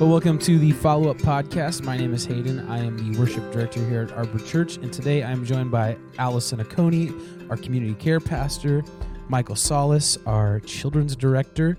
[0.00, 1.84] Well, welcome to the follow up podcast.
[1.84, 2.68] My name is Hayden.
[2.68, 6.58] I am the worship director here at Arbor Church, and today I'm joined by Allison
[6.58, 8.82] Aconi, our community care pastor,
[9.28, 11.78] Michael Solis, our children's director,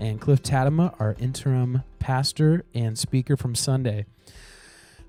[0.00, 4.06] and Cliff Tadema, our interim pastor and speaker from Sunday.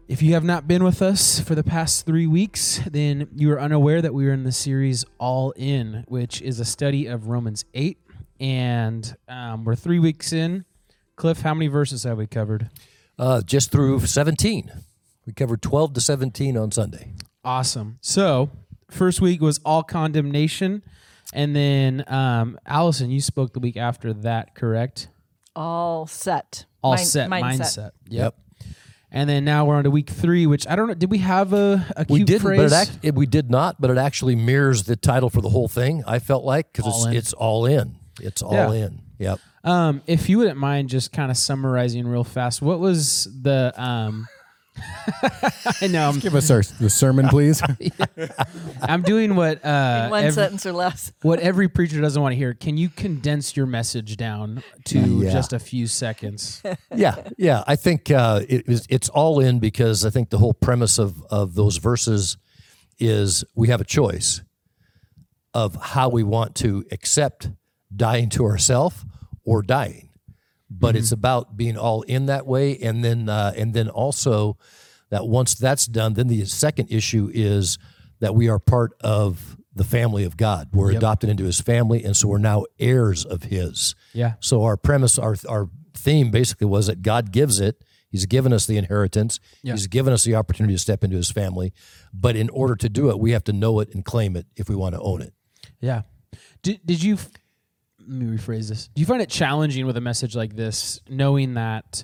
[0.07, 3.59] If you have not been with us for the past three weeks, then you are
[3.59, 7.65] unaware that we are in the series All In, which is a study of Romans
[7.73, 7.97] 8.
[8.39, 10.65] And um, we're three weeks in.
[11.15, 12.69] Cliff, how many verses have we covered?
[13.19, 14.71] Uh, just through 17.
[15.25, 17.13] We covered 12 to 17 on Sunday.
[17.45, 17.97] Awesome.
[18.01, 18.49] So,
[18.89, 20.83] first week was all condemnation.
[21.33, 25.07] And then, um, Allison, you spoke the week after that, correct?
[25.55, 26.65] All set.
[26.81, 27.41] All Mind- set mindset.
[27.59, 27.91] mindset.
[28.09, 28.35] Yep.
[29.11, 30.95] And then now we're on to week three, which I don't know.
[30.95, 32.57] Did we have a, a We didn't, phrase?
[32.59, 35.49] but it act, it, we did not, but it actually mirrors the title for the
[35.49, 36.03] whole thing.
[36.07, 37.13] I felt like because it's in.
[37.15, 37.95] it's all in.
[38.19, 38.71] It's all Yeah.
[38.87, 39.01] in.
[39.19, 39.39] Yep.
[39.63, 44.27] Um, if you wouldn't mind just kind of summarizing real fast, what was the um
[45.81, 47.61] I know I'm, Give us our the sermon, please.
[48.81, 51.13] I'm doing what uh In one ev- sentence or less.
[51.21, 52.53] what every preacher doesn't want to hear.
[52.55, 55.31] Can you condense your message down to Yeah.
[55.31, 56.61] just a few seconds?
[56.95, 57.63] yeah, yeah.
[57.67, 61.21] I think uh, it is, it's all in because I think the whole premise of
[61.29, 62.37] of those verses
[62.99, 64.41] is we have a choice
[65.53, 67.49] of how we want to accept
[67.95, 69.05] dying to ourselves
[69.45, 70.09] or dying,
[70.69, 74.57] but it's about being all in that way, and then uh, and then also
[75.09, 77.77] that once that's done, then the second issue is
[78.19, 80.69] that we are part of the family of God.
[80.73, 83.95] We're adopted into His family, and so we're now heirs of His.
[84.13, 84.33] Yeah.
[84.39, 87.83] So our premise, our our theme basically was that God gives it.
[88.09, 89.39] He's given us the inheritance.
[89.63, 89.73] Yeah.
[89.73, 91.73] He's given us the opportunity to step into his family.
[92.13, 94.69] But in order to do it, we have to know it and claim it if
[94.69, 95.33] we want to own it.
[95.79, 96.03] Yeah.
[96.61, 97.17] Did did you
[98.07, 98.89] let me rephrase this.
[98.93, 102.03] Do you find it challenging with a message like this knowing that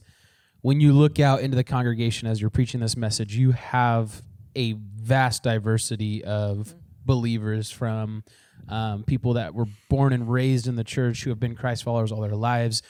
[0.62, 4.22] when you look out into the congregation as you're preaching this message, you have
[4.56, 6.74] a vast diversity of
[7.06, 8.24] believers from
[8.68, 12.12] um, people that were born and raised in the church who have been Christ followers
[12.12, 12.84] all their lives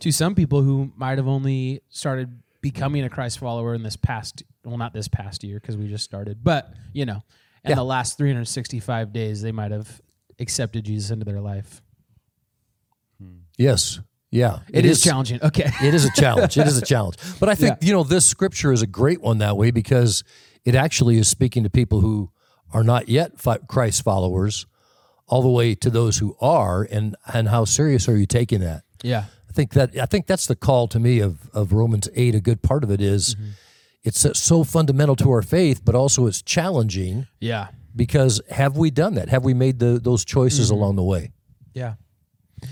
[0.00, 4.42] to some people who might have only started becoming a Christ follower in this past
[4.64, 7.22] well not this past year because we just started but you know
[7.64, 7.74] in Yeah.
[7.76, 10.00] the last 365 days they might have
[10.38, 11.82] accepted Jesus into their life
[13.56, 14.00] Yes.
[14.30, 14.58] Yeah.
[14.70, 16.58] it is, challenging okay It is a challenge.
[16.58, 17.16] it is a challenge.
[17.40, 20.24] But I think, you know, this scripture is a great one that way because
[20.64, 22.30] it actually is speaking to people who
[22.72, 23.32] are not yet
[23.68, 24.66] Christ followers
[25.28, 28.82] all the way to those who are and and how serious are you taking that?
[29.02, 32.34] yeah I think that I think that's the call to me of of Romans eight.
[32.34, 33.50] A good part of it is mm-hmm.
[34.02, 38.90] it's so- so fundamental to our faith, but also it's challenging yeah because have we
[38.90, 39.28] done that?
[39.30, 40.78] Have we made the, those choices mm-hmm.
[40.78, 41.32] along the way?
[41.72, 41.94] yeah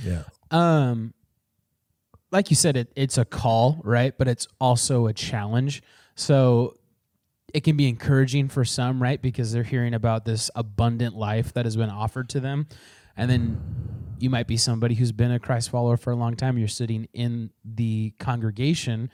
[0.05, 0.25] Yeah.
[0.55, 1.13] Um
[2.31, 4.17] like you said it it's a call right?
[4.17, 5.83] But it's also a challenge.
[6.15, 6.77] So
[7.53, 9.21] it can be encouraging for some right?
[9.21, 12.67] Because they're hearing about this abundant life that has been offered to them.
[13.17, 13.61] And then
[14.19, 16.57] you might be somebody who's been a christ follower for a long time.
[16.57, 19.11] You're sitting in the congregation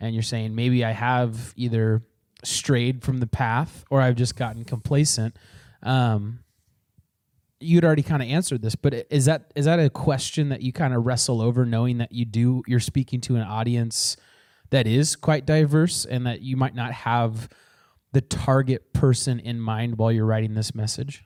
[0.00, 2.02] and you're saying maybe i have either
[2.42, 5.36] strayed from the path or i've just gotten complacent.
[5.82, 6.40] Um,
[7.60, 10.72] you'd already kind of answered this, but is that is that a question that you
[10.72, 14.16] kind of wrestle over, knowing that you do you're speaking to an audience
[14.70, 17.48] that is quite diverse, and that you might not have
[18.12, 21.24] the target person in mind while you're writing this message?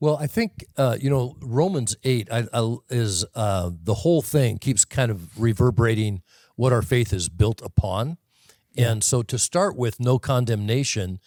[0.00, 4.58] Well, I think uh, you know Romans eight I, I, is uh, the whole thing
[4.58, 6.22] keeps kind of reverberating
[6.56, 8.18] what our faith is built upon,
[8.76, 11.20] and so to start with, no condemnation.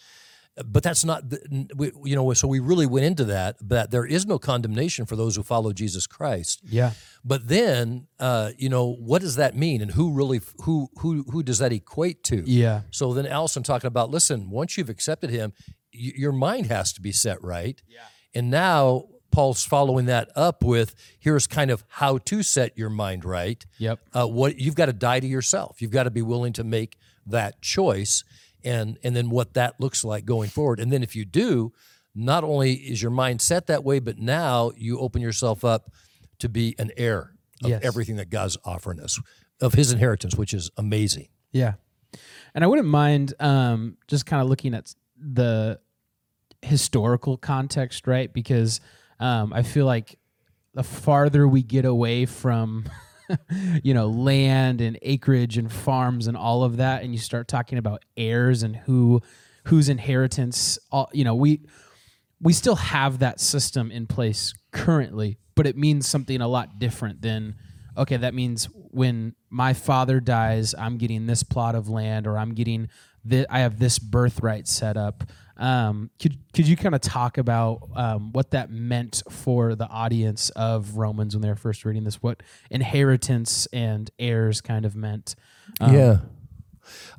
[0.64, 2.32] But that's not, the, we, you know.
[2.34, 3.56] So we really went into that.
[3.68, 6.60] That there is no condemnation for those who follow Jesus Christ.
[6.68, 6.92] Yeah,
[7.24, 11.42] But then, uh, you know, what does that mean, and who really, who, who, who
[11.42, 12.42] does that equate to?
[12.46, 15.52] yeah, So then Allison talking about, listen, once you've accepted him,
[15.94, 17.80] y- your mind has to be set right.
[17.88, 18.00] Yeah.
[18.34, 23.24] And now Paul's following that up with here's kind of how to set your mind
[23.24, 23.64] right.
[23.78, 25.80] yep, Uh, what you've got to die to yourself.
[25.80, 26.96] You've got to be willing to make
[27.26, 28.24] that choice,
[28.64, 30.80] and and then what that looks like going forward.
[30.80, 31.72] And then if you do,
[32.14, 35.90] not only is your mind set that way, but now you open yourself up
[36.38, 37.82] to be an heir of Yes.
[37.84, 39.20] everything that God's offering us
[39.60, 41.28] of His inheritance, which is amazing.
[41.52, 41.74] yeah.
[42.54, 45.78] And I wouldn't mind um, just kind of looking at the
[46.62, 48.32] historical context, right?
[48.32, 48.80] Because
[49.20, 50.18] um, I feel like
[50.74, 52.84] the farther we get away from
[53.82, 57.78] you know land and acreage and farms and all of that and you start talking
[57.78, 59.20] about heirs and who
[59.64, 61.60] whose inheritance all, you know we
[62.40, 67.20] we still have that system in place currently but it means something a lot different
[67.22, 67.54] than
[67.96, 72.54] okay, that means when my father dies, I'm getting this plot of land, or I'm
[72.54, 72.88] getting
[73.26, 75.24] that I have this birthright set up.
[75.60, 80.48] Um, could could you kind of talk about um, what that meant for the audience
[80.50, 82.22] of Romans when they were first reading this?
[82.22, 85.36] What inheritance and heirs kind of meant?
[85.80, 86.16] Um, yeah.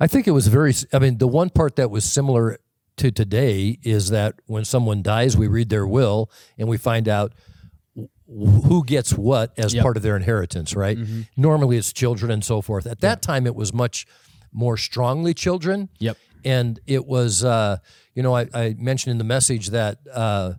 [0.00, 2.58] I think it was very, I mean, the one part that was similar
[2.98, 7.32] to today is that when someone dies, we read their will and we find out
[8.26, 9.82] who gets what as Yep.
[9.82, 10.98] part of their inheritance, right?
[11.36, 12.86] Normally it's children and so forth.
[12.86, 14.06] At that time, it was much
[14.52, 15.88] more strongly children.
[16.00, 16.18] Yep.
[16.44, 17.78] And it was, uh,
[18.14, 20.54] you know, I, I mentioned in the message that uh,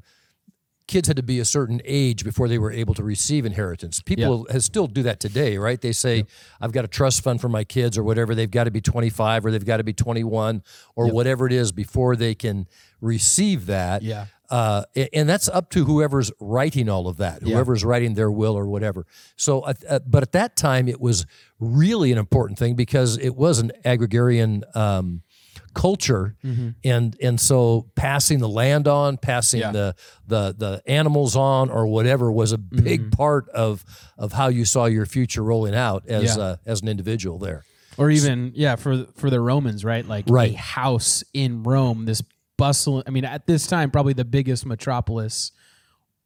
[0.87, 4.01] kids had to be a certain age before they were able to receive inheritance.
[4.01, 5.79] People has still do that today, right?
[5.79, 6.25] They say,
[6.59, 8.35] I've got a trust fund for my kids or whatever.
[8.35, 10.61] They've got to be 25 or they've got to be 21
[10.95, 12.67] or whatever it is before they can
[13.01, 14.01] receive that.
[14.01, 14.25] Yeah.
[14.49, 14.83] Uh,
[15.13, 17.55] and that's up to whoever's writing all of that, Yeah.
[17.55, 19.07] whoever's writing their will or whatever.
[19.35, 21.25] So, uh, but at that time, it was
[21.59, 25.23] really an important thing because it was an agrarian um,
[25.73, 26.35] culture,
[26.83, 29.71] and and so passing the land on, passing Yeah.
[29.71, 29.95] the
[30.27, 33.83] the the animals on, or whatever was a big part of
[34.17, 36.43] of how you saw your future rolling out as Yeah.
[36.43, 37.63] uh, as an individual there.
[37.97, 40.07] or even yeah for for the Romans, right?
[40.07, 40.53] Like Right.
[40.53, 42.23] a house in Rome, this
[42.57, 43.03] bustle.
[43.05, 45.51] I mean, at this time, probably the biggest metropolis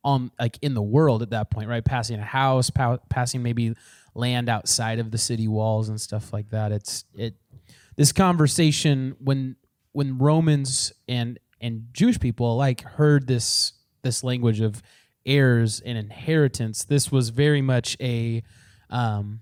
[0.04, 1.84] on like in the world at that point, right?
[1.84, 3.74] Passing a house, pa- passing maybe
[4.16, 6.72] land outside of the city walls and stuff like that.
[6.72, 7.36] It's it
[7.96, 9.56] this conversation when
[9.92, 13.74] when Romans and and Jewish people alike heard this
[14.04, 14.82] this language of
[15.26, 16.84] heirs and inheritance.
[16.84, 18.44] This was very much a
[18.90, 19.42] um,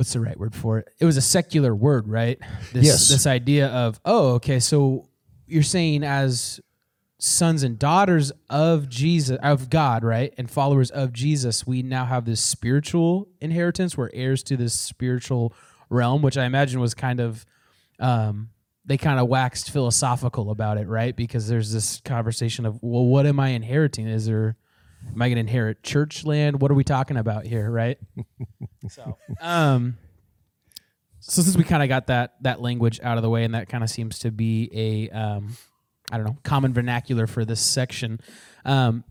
[0.00, 0.88] what's the right word for it?
[0.98, 2.38] It was a secular word, right?
[2.72, 3.08] This, Yes.
[3.08, 5.08] This idea of, oh, okay, so
[5.46, 6.58] you're saying as
[7.18, 10.32] sons and daughters of Jesus, of God, right?
[10.38, 13.94] And followers of Jesus, we now have this spiritual inheritance.
[13.94, 15.52] We're heirs to this spiritual
[15.90, 17.44] realm, which I imagine was kind of,
[17.98, 18.50] um,
[18.84, 21.14] they kind of waxed philosophical about it, right?
[21.14, 24.06] Because there's this conversation of, well, what am I inheriting?
[24.06, 24.56] Is there,
[25.06, 26.62] am I going to inherit church land?
[26.62, 27.98] What are we talking about here, right?
[28.88, 29.98] So, um,
[31.20, 33.68] so since we kind of got that that language out of the way, and that
[33.68, 35.56] kind of seems to be a, um,
[36.10, 38.20] I don't know, common vernacular for this section.
[38.64, 39.04] Um,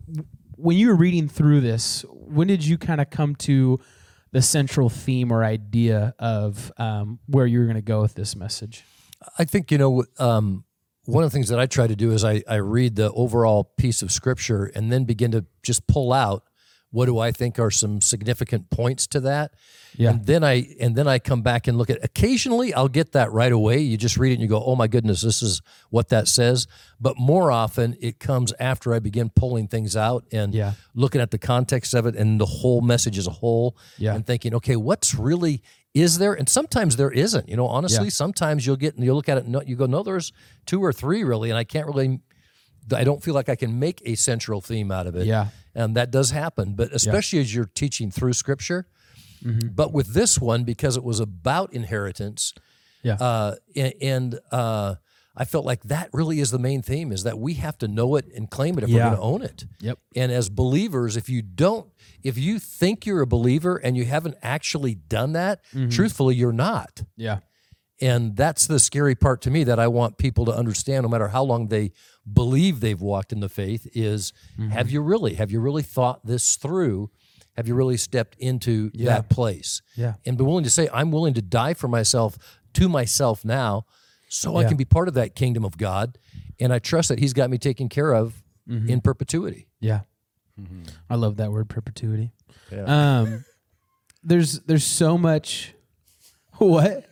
[0.56, 3.78] when you were reading through this, when did you kind of come to
[4.32, 8.84] the central theme or idea of um, where you're going to go with this message?
[9.38, 10.64] I think you know um,
[11.04, 13.64] one of the things that I try to do is I, I read the overall
[13.76, 16.44] piece of scripture and then begin to just pull out
[16.92, 19.52] what do I think are some significant points to that.
[19.96, 20.10] Yeah.
[20.10, 23.30] And then I and then I come back and look at occasionally I'll get that
[23.32, 23.78] right away.
[23.78, 26.66] You just read it and you go, "Oh my goodness, this is what that says."
[27.00, 30.72] But more often it comes after I begin pulling things out and Yeah.
[30.94, 34.14] looking at the context of it and the whole message as a whole Yeah.
[34.14, 35.62] and thinking, "Okay, what's really
[35.94, 37.48] is there?" And sometimes there isn't.
[37.48, 38.10] You know, honestly, Yeah.
[38.10, 40.32] sometimes you'll get and you'll look at it and you go, "No, there's
[40.66, 42.20] two or three really," and I can't really
[42.92, 45.26] I don't feel like I can make a central theme out of it.
[45.26, 45.48] Yeah.
[45.74, 48.86] And that does happen, but especially as you're teaching through scripture.
[49.44, 49.68] Mm-hmm.
[49.74, 52.52] But with this one, because it was about inheritance,
[53.02, 53.14] Yeah.
[53.14, 54.96] uh, and, and uh,
[55.36, 58.16] I felt like that really is the main theme: is that we have to know
[58.16, 58.96] it and claim it if Yeah.
[58.96, 59.64] we're going to own it.
[59.80, 59.98] Yep.
[60.16, 61.88] And as believers, if you don't,
[62.22, 65.88] if you think you're a believer and you haven't actually done that, Mm-hmm.
[65.90, 67.02] truthfully, you're not.
[67.16, 67.38] yeah.
[68.02, 71.28] And that's the scary part to me that I want people to understand, no matter
[71.28, 71.92] how long they
[72.30, 74.70] believe they've walked in the faith, is Mm-hmm.
[74.70, 75.34] have you really?
[75.34, 77.10] Have you really thought this through?
[77.56, 79.06] Have you really stepped into Yeah.
[79.06, 79.82] that place?
[79.96, 80.14] Yeah.
[80.24, 82.38] And be willing to say, I'm willing to die for myself
[82.74, 83.84] to myself now
[84.28, 86.16] so I can be part of that kingdom of God.
[86.60, 88.88] And I trust that He's got me taken care of Mm-hmm.
[88.90, 89.66] in perpetuity.
[89.80, 90.00] Yeah.
[91.08, 92.32] I love that word perpetuity.
[92.86, 93.44] Um
[94.22, 95.74] there's there's so much
[96.58, 97.06] what?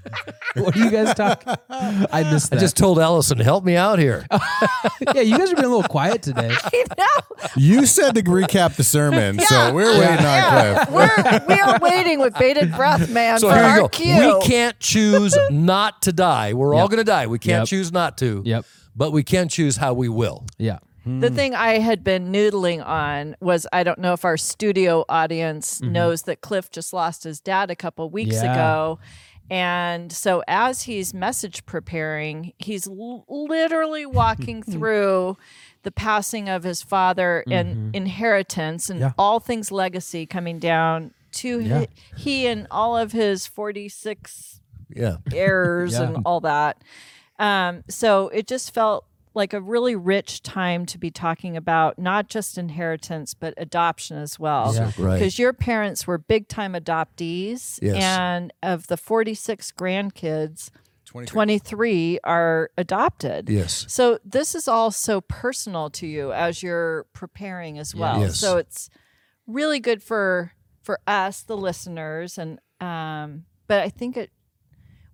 [0.54, 1.54] what are you guys talking?
[1.70, 2.56] I missed that.
[2.58, 4.26] I just told Allison, help me out here.
[5.14, 6.50] yeah, you guys are being a little quiet today.
[6.64, 7.46] I know.
[7.56, 10.90] You said to recap the sermon, so we're waiting on Cliff.
[10.90, 13.88] We're we are waiting with bated breath, man, So for here you our go.
[13.88, 14.38] cue.
[14.38, 16.52] We can't choose not to die.
[16.54, 16.90] We're all Yep.
[16.90, 17.26] going to die.
[17.26, 17.68] We can't Yep.
[17.68, 18.42] choose not to.
[18.44, 18.64] Yep.
[18.94, 20.46] But we can choose how we will.
[20.58, 20.78] Yeah.
[21.04, 25.80] The thing I had been noodling on was I don't know if our studio audience
[25.80, 25.92] mm-hmm.
[25.92, 28.52] knows that Cliff just lost his dad a couple weeks Yeah.
[28.52, 28.98] ago.
[29.50, 35.36] And so as he's message preparing, he's l- literally walking through
[35.82, 39.12] the passing of his father and inheritance and Yeah.
[39.18, 41.78] all things legacy coming down to Yeah.
[41.80, 44.60] hi- he and all of his 46
[44.94, 45.16] Yeah.
[45.34, 46.02] errors Yeah.
[46.02, 46.78] and all that.
[47.38, 52.28] Um, so it just felt like a really rich time to be talking about not
[52.28, 54.74] just inheritance but adoption as well.
[54.74, 54.92] Yeah.
[54.98, 55.18] Right.
[55.18, 58.02] Because your parents were big time adoptees, Yes.
[58.02, 60.70] and of the 46 grandkids,
[61.06, 61.32] 23.
[61.32, 63.48] 23 are adopted.
[63.50, 63.84] Yes.
[63.88, 68.20] So this is all so personal to you as you're preparing as well.
[68.20, 68.38] Yes.
[68.38, 68.88] So it's
[69.46, 74.30] really good for for us, the listeners, and um, but I think it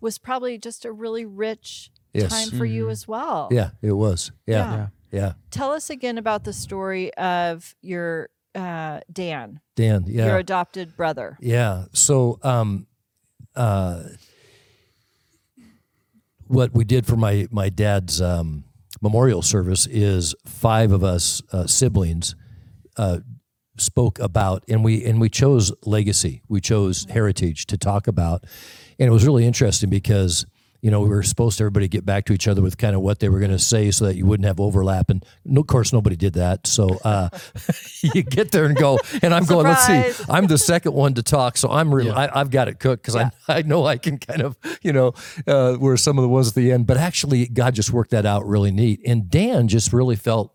[0.00, 1.90] was probably just a really rich
[2.22, 2.30] Yes.
[2.30, 3.48] time for you as well.
[3.50, 4.32] Yeah, it was.
[4.46, 4.56] Yeah.
[4.56, 4.86] Yeah.
[5.10, 5.32] Yeah.
[5.50, 10.26] Tell us again about the story of your uh, Dan, Dan, yeah.
[10.26, 11.38] your adopted brother.
[11.40, 11.84] Yeah.
[11.92, 12.86] So, um,
[13.54, 14.02] uh,
[16.46, 18.64] what we did for my my dad's um,
[19.00, 22.34] memorial service is five of us uh, siblings
[22.96, 23.18] uh,
[23.76, 28.44] spoke about, and we and we chose legacy, we chose heritage to talk about,
[28.98, 30.44] and it was really interesting because.
[30.80, 33.02] You know, we were supposed to everybody get back to each other with kind of
[33.02, 35.10] what they were going to say so that you wouldn't have overlap.
[35.10, 36.68] And no, of course, nobody did that.
[36.68, 37.30] So uh,
[38.02, 41.22] you get there and go, and I'm going, let's see, I'm the second one to
[41.22, 42.30] talk, so I'm really Yeah.
[42.32, 45.14] I, I've got it cooked because I I know I can kind of you know
[45.48, 48.24] uh, where some of the ones at the end, but actually God just worked that
[48.24, 50.54] out really neat, and Dan just really felt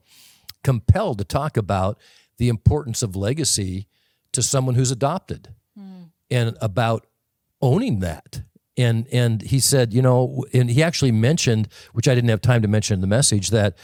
[0.63, 2.00] compelled to talk about
[2.38, 3.88] the importance of legacy
[4.32, 5.50] to someone who's adopted,
[6.32, 7.06] and about
[7.62, 8.44] owning that.
[8.77, 12.62] And and he said, you know, and he actually mentioned, which I didn't have time
[12.63, 13.77] to mention in the message, that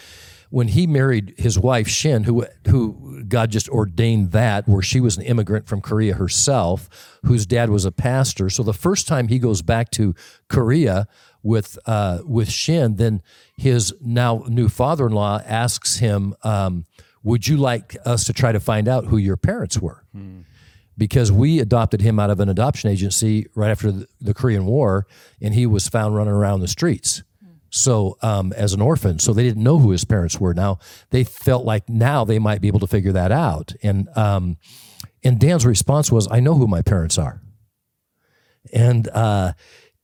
[0.50, 5.16] when he married his wife Shin, who who God just ordained that, where she was
[5.16, 6.90] an immigrant from Korea herself,
[7.24, 8.50] whose dad was a pastor.
[8.50, 10.16] So the first time he goes back to
[10.48, 11.08] Korea
[11.44, 13.22] with uh, with Shin, then
[13.56, 16.86] his now new father-in-law asks him, um,
[17.22, 20.04] "Would you like us to try to find out who your parents were?"
[21.00, 25.08] Because we adopted him out of an adoption agency right after the, the Korean War,
[25.42, 27.24] and he was found running around the streets.
[27.72, 30.56] So, um, as an orphan, so they didn't know who his parents were.
[30.56, 30.80] Now
[31.12, 33.74] they felt like now they might be able to figure that out.
[33.84, 34.58] And um,
[35.24, 37.44] and Dan's response was, "I know who my parents are,"
[38.74, 39.54] and uh,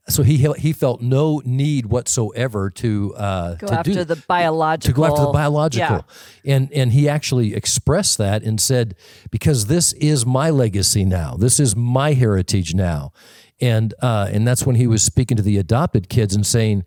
[0.08, 4.94] so he he felt no need whatsoever to uh, Go to after do, the biological.
[4.94, 6.06] to go after the biological.
[6.44, 6.54] Yeah.
[6.56, 8.96] And and he actually expressed that and said,
[9.32, 11.36] because this is my legacy now.
[11.38, 13.14] This is my heritage now.
[13.60, 16.84] And uh, and that's when he was speaking to the adopted kids and saying,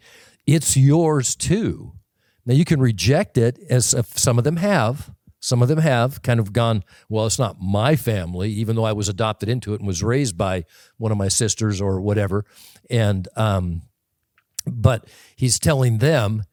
[0.46, 1.94] it's yours too.
[2.46, 5.10] Now you can reject it as some of them have.
[5.40, 8.92] Some of them have kind of gone, well, it's not my family, even though I
[8.92, 10.64] was adopted into it and was raised by
[10.96, 12.44] one of my sisters or whatever.
[12.90, 13.82] And um,
[14.66, 16.44] but he's telling them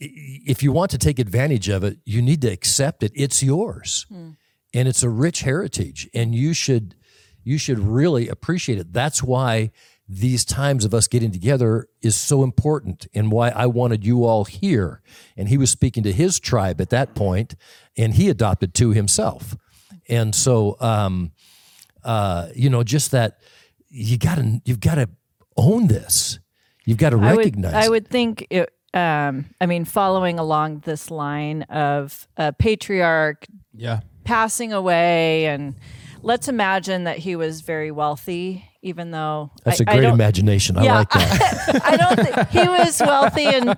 [0.00, 3.12] if you want to take advantage of it, you need to accept it.
[3.14, 4.06] It's yours.
[4.10, 6.96] And it's a rich heritage and you should
[7.44, 8.92] you should really appreciate it.
[8.92, 9.70] That's why
[10.08, 14.44] these times of us getting together is so important and why I wanted you all
[14.44, 15.00] here.
[15.36, 17.54] And he was speaking to his tribe at that point
[17.96, 19.56] and he adopted two himself.
[20.08, 21.32] And so um
[22.02, 23.38] uh you know just that
[23.88, 25.08] you got to you've got to
[25.56, 26.38] own this.
[26.84, 28.70] You've got to I would, recognize I would think it.
[28.92, 33.44] Um, I mean, following along this line of a patriarch
[33.74, 34.00] Yeah.
[34.22, 35.74] passing away, and
[36.24, 40.76] let's imagine that he was very wealthy, even though That's a a great imagination.
[40.78, 41.80] I like that.
[41.84, 43.76] I don't think he was wealthy and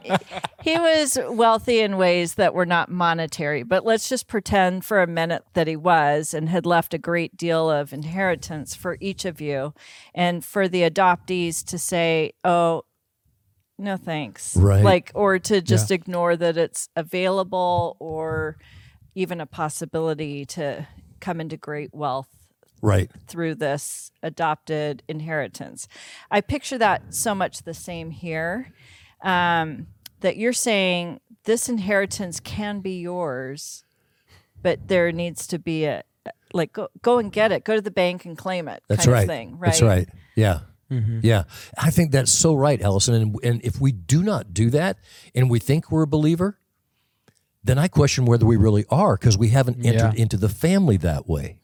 [0.63, 3.63] he was wealthy in ways that were not monetary.
[3.65, 7.37] But let's just pretend for a minute that he was and had left a great
[7.37, 9.75] deal of inheritance for each of you,
[10.15, 12.85] and for the adoptees to say, "Oh,
[13.79, 14.85] no thanks," Right.
[14.85, 18.57] Like, or to just ignore that it's available or
[19.15, 20.87] even a possibility to
[21.21, 22.29] come into great wealth
[22.83, 23.11] Right.
[23.27, 25.89] through this adopted inheritance.
[26.31, 28.73] I picture that so much the same here.
[29.23, 29.87] Um,
[30.21, 33.85] that you're saying this inheritance can be yours,
[34.63, 36.03] but there needs to be a
[36.53, 38.83] like go, go and get it, go to the bank and claim it.
[38.89, 39.23] That's kind right.
[39.23, 39.69] Of thing, right?
[39.71, 40.09] That's right.
[40.35, 40.61] Yeah.
[40.89, 41.45] Yeah.
[41.77, 43.15] I think that's so right, Allison.
[43.15, 44.99] And, and if we do not do that
[45.35, 46.59] and we think we're a believer,
[47.67, 50.23] then I question whether we really are because we haven't entered Yeah.
[50.23, 51.59] into the family that way.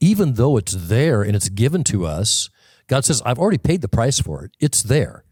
[0.00, 2.50] Even though it's there and it's given to us,
[2.86, 4.52] God says, I've already paid the price for it.
[4.60, 5.24] It's there.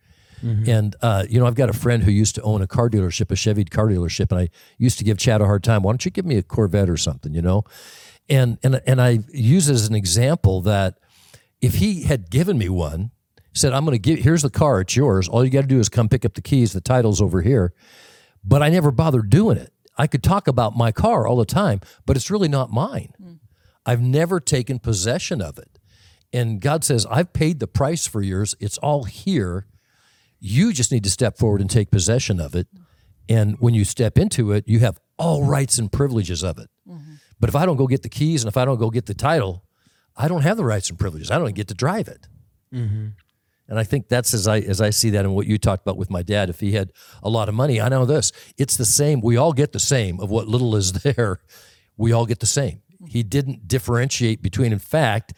[0.43, 3.31] And, uh, you know, I've got a friend who used to own a car dealership,
[3.33, 4.49] a Chevy car dealership, and I
[4.79, 5.83] used to give Chad a hard time.
[5.83, 7.65] Why don't you give me a Corvette or something, you know?
[8.29, 10.99] And, and, and I use it as an example that
[11.61, 13.11] if he had given me one,
[13.55, 15.27] said, I'm going to give, here's the car, it's yours.
[15.29, 17.73] All you got to do is come pick up the keys, the title's over here.
[18.45, 19.73] But I never bothered doing it.
[19.97, 23.15] I could talk about my car all the time, but it's really not mine.
[23.19, 23.33] Hmm.
[23.87, 25.79] I've never taken possession of it.
[26.33, 28.55] And God says, I've paid the price for yours.
[28.61, 29.67] It's all here.
[30.41, 32.69] You just need to step forward and take possession of it
[33.29, 36.69] And when you step into it, you have all rights and privileges of it.
[36.89, 37.15] Mm-hmm.
[37.41, 39.15] But if I don't go get the keys and if I don't go get the
[39.15, 39.65] title,
[40.17, 41.31] I don't have the rights and privileges.
[41.31, 42.29] I don't get to drive it.
[42.73, 43.09] Mm-hmm.
[43.69, 45.97] And I think that's as I as I see that and what you talked about
[45.97, 46.49] with my dad.
[46.51, 46.93] If he had
[47.23, 48.31] a lot of money, I know this.
[48.57, 49.21] It's the same.
[49.21, 51.41] We all get the same of what little is there.
[51.97, 52.83] We all get the same.
[53.09, 54.73] He didn't differentiate between.
[54.73, 55.33] In fact,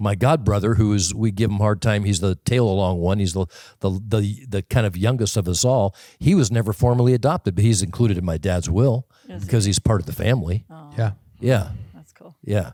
[0.00, 2.04] my god brother, who is we give him hard time.
[2.04, 3.18] He's the tail along one.
[3.18, 3.46] He's the
[3.80, 5.94] the the the kind of youngest of us all.
[6.18, 9.06] He was never formally adopted, but he's included in my dad's will
[9.40, 10.64] because he's part of the family.
[10.98, 11.12] Yeah.
[11.40, 12.34] Yeah, That's cool.
[12.42, 12.72] yeah.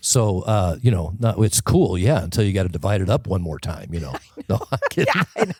[0.00, 3.26] So uh, you know, not, it's cool, yeah, until you got to divide it up
[3.26, 3.88] one more time.
[3.92, 4.14] You know,
[4.48, 5.54] no, I'm kidding.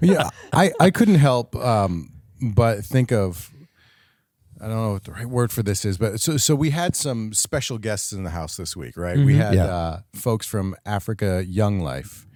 [0.02, 3.50] yeah, I, I couldn't help um, but think of
[4.62, 6.94] I don't know what the right word for this is, but so so we had
[6.94, 9.16] some special guests in the house this week, right?
[9.18, 9.64] We had Yeah.
[9.66, 12.26] uh, folks from Africa Young Life,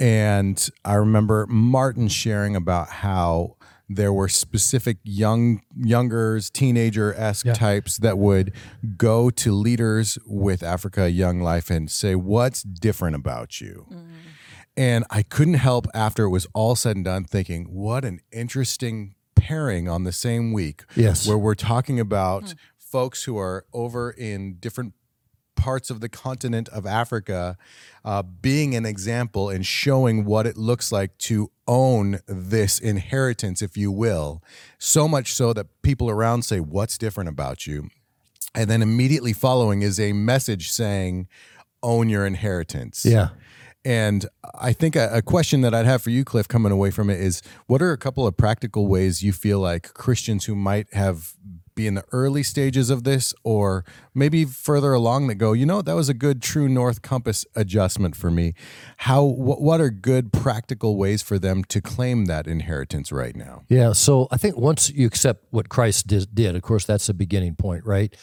[0.00, 3.56] and I remember Martin sharing about how
[3.88, 8.52] there were specific young youngers, teenager esque types that would
[8.96, 14.06] go to leaders with Africa Young Life and say, "What's different about you?" Mm.
[14.76, 19.14] And I couldn't help after it was all said and done thinking, what an interesting
[19.36, 20.84] pairing on the same week.
[20.96, 21.26] Yes.
[21.26, 22.52] Where we're talking about hmm.
[22.78, 24.94] folks who are over in different
[25.54, 27.56] parts of the continent of Africa
[28.04, 33.76] uh, being an example and showing what it looks like to own this inheritance, if
[33.76, 34.42] you will.
[34.78, 37.88] So much so that people around say, What's different about you?
[38.54, 41.28] And then immediately following is a message saying,
[41.82, 43.04] Own your inheritance.
[43.04, 43.30] Yeah.
[43.84, 44.26] And
[44.58, 47.20] I think a, a question that I'd have for you, Cliff, coming away from it
[47.20, 51.34] is what are a couple of practical ways you feel like Christians who might have
[51.74, 55.82] be in the early stages of this or maybe further along that go, you know,
[55.82, 58.54] that was a good true north compass adjustment for me.
[58.98, 63.62] How what, what are good practical ways for them to claim that inheritance right now?
[63.68, 63.92] Yeah.
[63.92, 67.56] So I think once you accept what Christ did, did, of course, that's the beginning
[67.56, 68.14] point, right?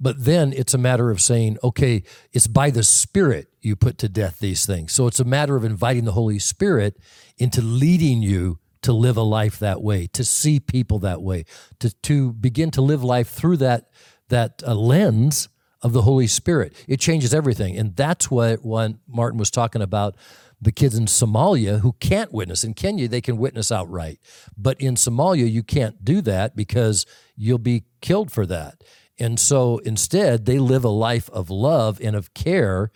[0.00, 4.08] But then it's a matter of saying, okay, it's by the Spirit you put to
[4.08, 4.92] death these things.
[4.92, 6.96] So it's a matter of inviting the Holy Spirit
[7.38, 11.44] into leading you to live a life that way, to see people that way,
[11.80, 13.90] to to begin to live life through that
[14.28, 15.48] that uh, lens
[15.82, 16.74] of the Holy Spirit.
[16.86, 20.16] It changes everything, and that's what when Martin was talking about
[20.60, 22.64] the kids in Somalia who can't witness.
[22.64, 24.18] In Kenya, they can witness outright,
[24.56, 28.82] but in Somalia, you can't do that because you'll be killed for that.
[29.20, 32.90] And so instead, they live a life of love and of care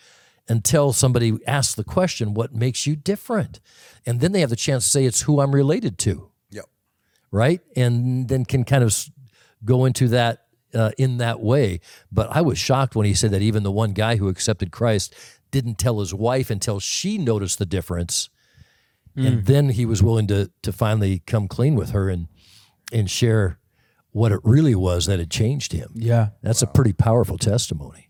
[0.49, 3.61] until somebody asks the question, What makes you different?
[4.07, 6.67] And then they have the chance to say, It's who I'm related to, Yep.
[7.31, 7.61] right?
[7.77, 8.97] And then can kind of
[9.65, 11.81] go into that uh, in that way.
[12.11, 15.15] But I was shocked when he said that even the one guy who accepted Christ
[15.51, 18.31] didn't tell his wife until she noticed the difference.
[19.15, 22.29] And then he was willing to to finally come clean with her and
[22.95, 23.59] and share
[24.13, 25.91] what it really was that had changed him.
[25.95, 26.31] Yeah.
[26.43, 28.07] That's a pretty powerful testimony.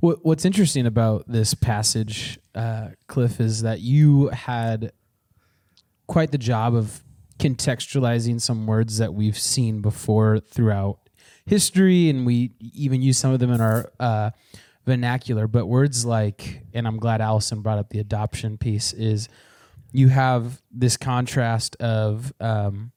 [0.00, 4.92] What, what's interesting about this passage, uh, Cliff, is that you had
[6.06, 7.02] quite the job of
[7.40, 11.00] contextualizing some words that we've seen before throughout
[11.46, 14.30] history, and we even use some of them in our uh,
[14.86, 15.48] vernacular.
[15.48, 19.28] But words like, and I'm glad Allison brought up the adoption piece, is
[19.90, 22.92] you have this contrast of um,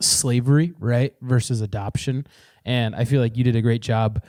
[0.00, 2.26] slavery, right, versus adoption.
[2.64, 4.22] And I feel like you did a great job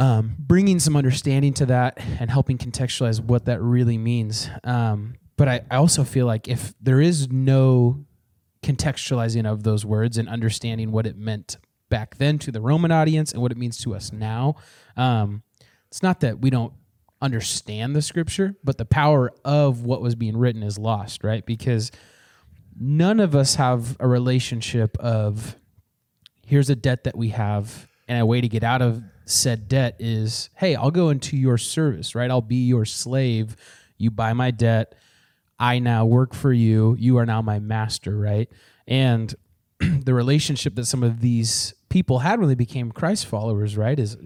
[0.00, 4.48] um, bringing some understanding to that and helping contextualize what that really means.
[4.64, 8.06] Um, but I, I also feel like if there is no
[8.62, 11.58] contextualizing of those words and understanding what it meant
[11.90, 14.56] back then to the Roman audience and what it means to us now,
[14.96, 15.42] um,
[15.88, 16.72] it's not that we don't
[17.20, 21.44] understand the scripture, but the power of what was being written is lost, right?
[21.44, 21.90] Because
[22.78, 25.56] none of us have a relationship of
[26.46, 29.94] here's a debt that we have and a way to get out of said debt
[30.00, 32.30] is hey i'll go into your service right?
[32.30, 33.56] I'll be your slave.
[33.96, 34.94] You buy my debt.
[35.58, 36.96] I now work for you.
[36.98, 38.50] You are now my master right?
[38.88, 39.32] And
[39.78, 44.16] the relationship that some of these people had when they became christ followers right is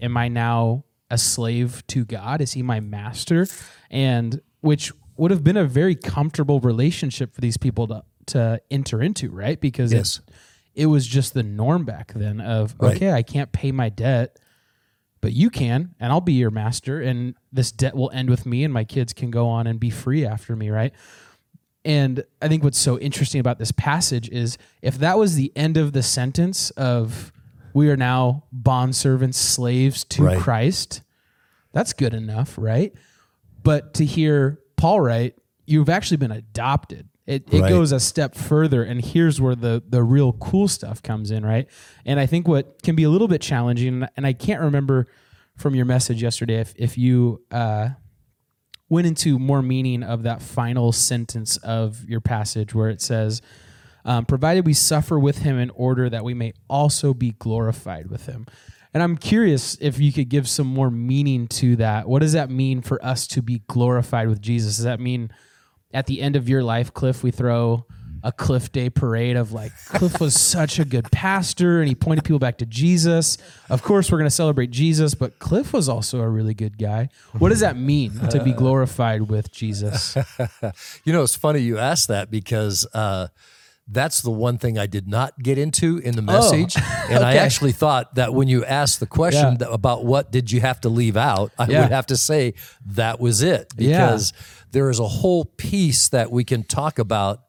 [0.00, 2.40] am i now a slave to god?
[2.40, 3.46] Is he my master?
[3.90, 9.00] And which would have been a very comfortable relationship for these people to to enter
[9.00, 9.60] into right?
[9.60, 10.00] Because Yes.
[10.00, 10.20] it's
[10.74, 12.96] it was just the norm back then of Right.
[12.96, 14.38] okay i can't pay my debt
[15.20, 18.64] but you can and i'll be your master and this debt will end with me
[18.64, 20.92] and my kids can go on and be free after me right
[21.84, 25.76] and i think what's so interesting about this passage is if that was the end
[25.76, 27.32] of the sentence of
[27.72, 30.38] we are now bondservants slaves to Right.
[30.38, 31.02] christ
[31.72, 32.92] that's good enough right
[33.62, 37.68] but to hear paul write you've actually been adopted It, it Right.
[37.70, 41.66] goes a step further, and here's where the the real cool stuff comes in, right?
[42.04, 45.06] And I think what can be a little bit challenging, and I can't remember
[45.56, 47.90] from your message yesterday if if you uh,
[48.90, 53.40] went into more meaning of that final sentence of your passage where it says,
[54.04, 58.26] um, "Provided we suffer with him in order that we may also be glorified with
[58.26, 58.46] him."
[58.92, 62.06] And I'm curious if you could give some more meaning to that.
[62.06, 64.76] What does that mean for us to be glorified with Jesus?
[64.76, 65.30] Does that mean
[65.94, 67.86] at the end of your life, Cliff, we throw
[68.22, 72.24] a Cliff Day parade of like, Cliff was such a good pastor and he pointed
[72.24, 73.36] people back to Jesus.
[73.68, 77.10] Of course, we're going to celebrate Jesus, but Cliff was also a really good guy.
[77.38, 80.16] What does that mean to be glorified with Jesus?
[81.04, 83.28] You know, it's funny you asked that because uh,
[83.86, 86.76] that's the one thing I did not get into in the message.
[87.10, 89.66] And I actually thought that when you asked the question Yeah.
[89.70, 91.82] about what did you have to leave out, I Yeah.
[91.82, 92.54] would have to say
[92.86, 94.18] that was it Yeah.
[94.74, 97.40] There is a whole piece that we can talk about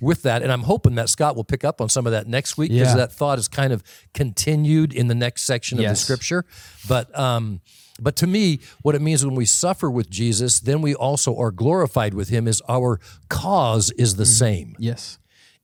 [0.00, 0.42] with that.
[0.42, 2.88] And I'm hoping that Scott will pick up on some of that next week because
[2.88, 2.96] Yeah.
[2.96, 6.44] that thought is kind of continued in the next section of the scripture.
[6.88, 7.60] But um,
[8.00, 11.50] but to me, what it means when we suffer with Jesus, then we also are
[11.50, 12.46] glorified with Him.
[12.48, 15.18] Is our cause is the same, yes.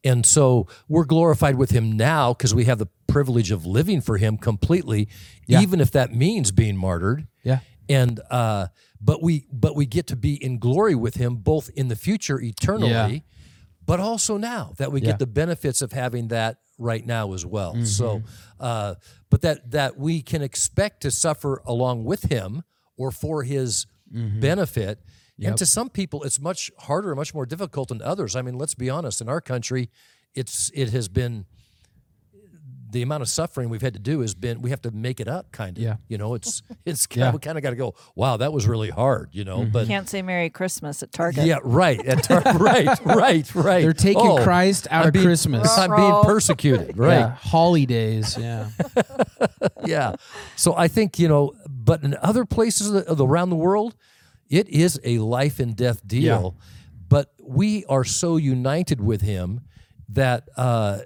[0.04, 4.16] and so we're glorified with Him now because we have the privilege of living for
[4.16, 5.08] Him completely,
[5.48, 7.26] even if that means being martyred.
[7.42, 7.60] Yeah.
[7.88, 8.68] And uh,
[9.00, 12.40] but we but we get to be in glory with Him both in the future
[12.40, 13.18] eternally, Yeah.
[13.86, 15.08] but also now that we Yeah.
[15.10, 17.74] get the benefits of having that right now as well.
[17.74, 17.84] Mm-hmm.
[17.84, 18.22] So,
[18.58, 18.94] uh,
[19.30, 22.62] but that that we can expect to suffer along with Him
[22.96, 24.40] or for His Mm-hmm.
[24.40, 24.98] benefit.
[25.42, 28.34] And to some people, it's much harder, much more difficult than others.
[28.36, 29.20] I mean, let's be honest.
[29.22, 29.88] In our country,
[30.34, 31.46] it's it has been
[32.90, 35.28] the amount of suffering we've had to do has been we have to make it
[35.28, 35.82] up, kind of.
[35.82, 35.96] Yeah.
[36.08, 37.26] You know, it's it's Yeah.
[37.26, 37.34] Mm-hmm.
[37.36, 37.94] we kind of got to go.
[38.14, 39.30] Wow, that was really hard.
[39.32, 41.46] You know, but Can't say Merry Christmas at Target.
[41.46, 43.80] yeah, right, At tar- right, right, right.
[43.82, 45.78] They're taking Oh, Christ out I'm of being- Christmas.
[45.78, 46.98] I'm being persecuted.
[46.98, 47.14] Right.
[47.18, 47.34] Yeah.
[47.36, 48.36] Holidays.
[48.38, 48.70] Yeah.
[49.86, 50.14] yeah.
[50.56, 53.94] So I think, you know, but in other places around the world,
[54.48, 56.56] it is a life and death deal.
[57.08, 59.60] But we are so united with him
[60.10, 61.00] that uh,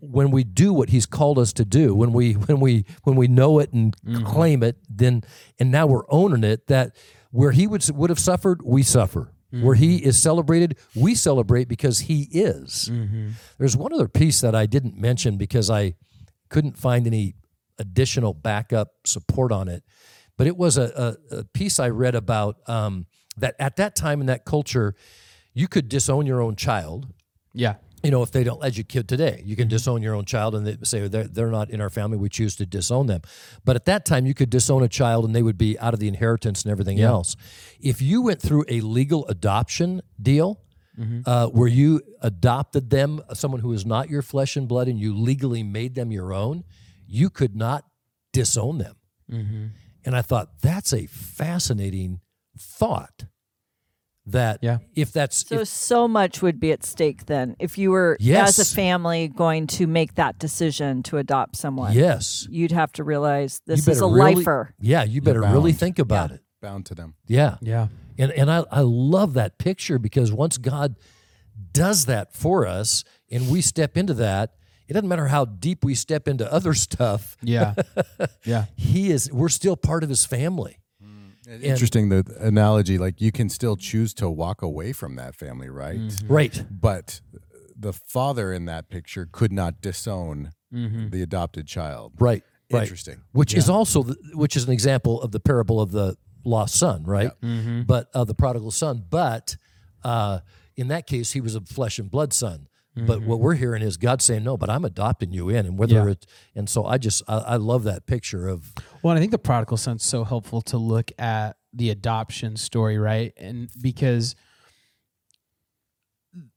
[0.00, 3.28] when we do what he's called us to do, when we when we when we
[3.28, 4.24] know it and mm-hmm.
[4.24, 5.22] claim it, then
[5.58, 6.96] and now we're owning it that
[7.30, 9.32] where he would would have suffered, we suffer.
[9.52, 10.08] Where he mm-hmm.
[10.08, 12.88] is celebrated, we celebrate because he is.
[12.88, 13.30] Mm-hmm.
[13.58, 15.94] There's one other piece that I didn't mention because I
[16.50, 17.34] couldn't find any
[17.76, 19.82] additional backup support on it.
[20.36, 23.06] But it was a, a, a piece I read about um,
[23.38, 24.94] that at that time in that culture,
[25.52, 27.08] you could disown your own child.
[27.52, 27.74] Yeah.
[28.02, 29.70] You know, if they don't, your kid today, you can mm-hmm.
[29.70, 32.56] disown your own child and they say they're, they're not in our family, we choose
[32.56, 33.22] to disown them.
[33.64, 36.00] But at that time, you could disown a child and they would be out of
[36.00, 37.36] the inheritance and everything else.
[37.78, 40.60] If you went through a legal adoption deal,
[40.98, 41.20] mm-hmm.
[41.26, 45.14] uh, where you adopted them, someone who is not your flesh and blood, and you
[45.14, 46.64] legally made them your own,
[47.06, 47.84] you could not
[48.32, 48.96] disown them.
[49.30, 49.66] Mm-hmm.
[50.04, 52.20] And I thought that's a fascinating
[52.58, 53.24] thought.
[54.26, 54.78] That Yeah.
[54.94, 58.58] if that's So if- so much would be at stake then if you were Yes.
[58.58, 61.92] as a family going to make that decision to adopt someone.
[61.94, 64.74] yes, You'd have to realize this is a really, lifer.
[64.80, 66.42] Yeah, you better really think about it.
[66.60, 67.14] Bound to them.
[67.26, 67.88] Yeah, Yeah.
[68.18, 70.96] and and I I love that picture because once God
[71.72, 74.54] does that for us and we step into that,
[74.88, 77.36] it doesn't matter how deep we step into other stuff.
[77.42, 77.74] Yeah.
[78.44, 78.66] Yeah.
[78.76, 80.76] He is we're still part of His family.
[81.48, 82.98] Interesting the analogy.
[82.98, 85.98] Like you can still choose to walk away from that family, right?
[86.26, 86.62] Right.
[86.70, 87.20] But
[87.76, 92.12] the father in that picture could not disown the adopted child.
[92.18, 92.42] Right.
[92.72, 92.82] Right.
[92.82, 93.22] Interesting.
[93.32, 97.02] Which is also the, which is an example of the parable of the lost son,
[97.04, 97.32] right?
[97.86, 99.04] But uh, the prodigal son.
[99.10, 99.56] But
[100.04, 100.40] uh,
[100.76, 102.68] in that case, he was a flesh and blood son.
[102.96, 103.44] But what mm-hmm.
[103.44, 106.10] we're hearing is God saying, "No, but I'm adopting you in," and whether Yeah.
[106.10, 109.38] it and so I just I, I love that picture of Well, I think the
[109.38, 113.32] prodigal son's so helpful to look at the adoption story, right?
[113.36, 114.34] And because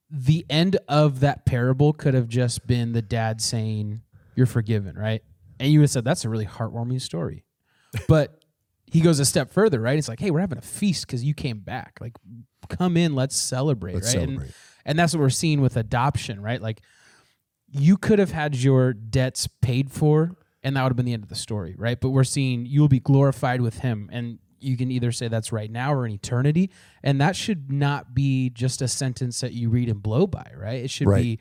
[0.10, 4.02] the end of that parable could have just been the dad saying,
[4.36, 5.24] You're forgiven, right?
[5.60, 7.46] And you would have said, That's a really heartwarming story.
[8.08, 8.44] But
[8.86, 9.98] he goes a step further, right?
[9.98, 11.98] It's like, Hey, we're having a feast because you came back.
[12.00, 12.14] Like,
[12.70, 14.22] come in, let's celebrate, Let's right?
[14.22, 14.46] celebrate.
[14.46, 14.54] And,
[14.86, 16.62] and that's what we're seeing with adoption, right?
[16.62, 16.82] Like,
[17.70, 21.24] you could have had your debts paid for and that would have been the end
[21.24, 24.92] of the story right but we're seeing you'll be glorified with him and you can
[24.92, 26.70] either say that's right now or in eternity
[27.02, 30.84] and that should not be just a sentence that you read and blow by right
[30.84, 31.22] it should Right.
[31.24, 31.40] be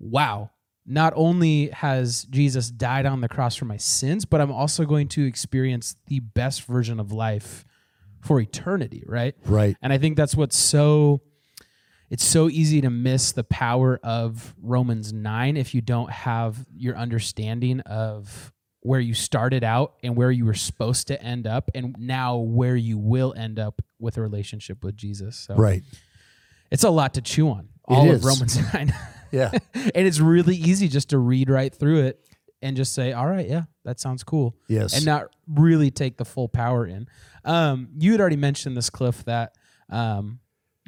[0.00, 0.50] wow
[0.84, 5.06] not only has jesus died on the cross for my sins but i'm also going
[5.08, 7.64] to experience the best version of life
[8.20, 9.76] for eternity right right.
[9.80, 11.22] and I think that's what's so
[12.12, 16.94] it's so easy to miss the power of Romans 9 if you don't have your
[16.96, 21.96] understanding of where you started out and where you were supposed to end up and
[21.98, 25.36] now where you will end up with a relationship with Jesus.
[25.36, 25.82] So Right.
[26.70, 27.68] it's a lot to chew on.
[27.88, 28.24] All of.
[28.24, 28.92] Romans 9.
[29.30, 29.50] Yeah.
[29.74, 32.20] and it's really easy just to read right through it
[32.60, 34.94] and just say, "All right, yeah, that sounds cool." Yes.
[34.94, 37.08] and not really take the full power in.
[37.44, 39.54] Um, you had already mentioned this, Cliff, that
[39.90, 40.38] um,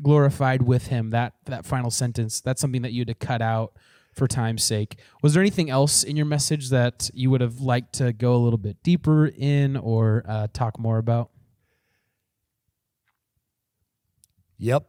[0.02, 1.11] glorified with him.
[1.11, 2.40] That that final sentence.
[2.40, 3.72] That's something that you had to cut out
[4.14, 4.96] for time's sake.
[5.22, 8.38] Was there anything else in your message that you would have liked to go a
[8.38, 11.30] little bit deeper in or uh, talk more about?
[14.59, 14.87] Yep.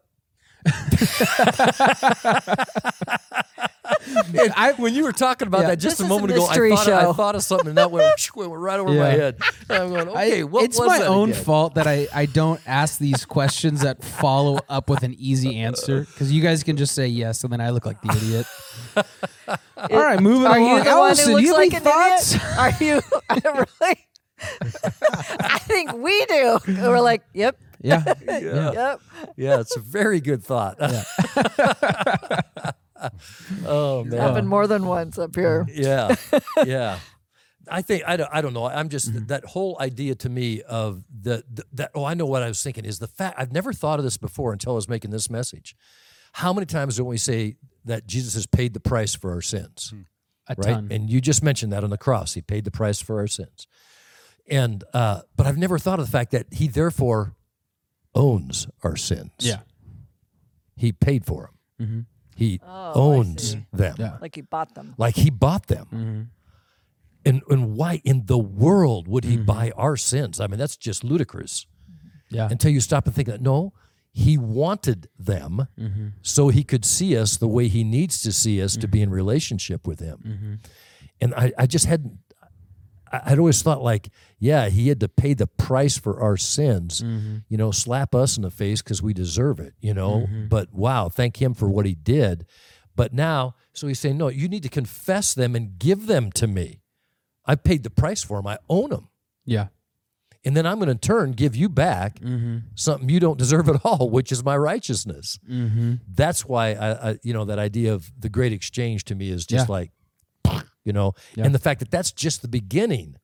[4.55, 5.67] I, when you were talking about Yeah.
[5.69, 7.69] that just This a is a moment ago, I mystery thought, I thought of something
[7.69, 9.37] and that went, went right over my head.
[9.69, 11.43] And I'm going, okay, I- what it's was my that own again?
[11.43, 16.01] fault that I, I don't ask these questions that follow up with an easy answer
[16.01, 18.47] because you guys can just say yes and then I look like the idiot.
[19.77, 20.51] All right, moving on.
[20.53, 20.77] Are along.
[20.77, 22.35] you the Allison, one do who you looks have like any an thoughts?
[22.79, 23.03] idiot?
[23.11, 24.07] Are you really?
[25.41, 26.59] I think we do.
[26.67, 28.03] We're like, yep, Yeah.
[28.25, 28.99] yep.
[29.37, 30.77] Yeah, it's a very good thought.
[33.65, 34.19] Oh man.
[34.19, 35.65] Happened more than once up here.
[35.71, 36.15] Yeah,
[36.65, 36.99] yeah.
[37.69, 38.29] I think I don't.
[38.31, 38.65] I don't know.
[38.67, 39.25] I'm just Mm-hmm.
[39.27, 41.91] that whole idea to me of the, the that.
[41.95, 43.39] Oh, I know what I was thinking is the fact.
[43.39, 45.75] I've never thought of this before until I was making this message.
[46.33, 49.93] How many times don't we say that Jesus has paid the price for our sins?
[50.47, 50.65] A right?
[50.73, 50.87] ton.
[50.91, 52.33] And you just mentioned that on the cross.
[52.33, 53.67] He paid the price for our sins.
[54.47, 57.35] And uh, but I've never thought of the fact that he therefore
[58.13, 59.31] owns our sins.
[59.39, 59.59] yeah.
[60.75, 61.49] He paid for
[61.79, 62.07] them.
[62.35, 63.65] He Oh, I owns see.
[63.73, 63.95] them.
[63.97, 64.17] Yeah.
[64.21, 64.93] Like he bought them.
[64.97, 65.85] Like he bought them.
[65.93, 66.21] Mm-hmm.
[67.27, 69.31] And and why in the world would Mm-hmm.
[69.31, 70.39] he buy our sins?
[70.39, 71.65] I mean, that's just ludicrous.
[72.29, 72.47] Yeah.
[72.51, 73.73] Until you stop and think that no,
[74.11, 76.07] he wanted them Mm-hmm.
[76.21, 79.09] so he could see us the way he needs to see us to be in
[79.09, 80.17] relationship with him.
[80.25, 80.53] Mm-hmm.
[81.21, 82.34] And I, I just hadn't I-
[83.25, 87.37] I'd always thought like, yeah, he had to pay the price for our sins, Mm-hmm.
[87.49, 90.21] you know, slap us in the face because we deserve it, you know.
[90.27, 90.47] Mm-hmm.
[90.47, 92.45] But wow, thank him for what he did.
[92.95, 96.47] But now, so he's saying, no, you need to confess them and give them to
[96.47, 96.81] me.
[97.45, 98.47] I paid the price for them.
[98.47, 99.09] I own them.
[99.45, 99.67] Yeah.
[100.45, 102.57] And then I'm going to in turn give you back Mm-hmm.
[102.75, 105.39] something you don't deserve at all, which is my righteousness.
[105.49, 105.95] Mm-hmm.
[106.07, 109.45] That's why I, I, you know, that idea of the great exchange to me is
[109.45, 109.73] just Yeah.
[109.73, 109.91] like,
[110.85, 111.45] you know, Yeah.
[111.45, 113.17] and the fact that that's just the beginning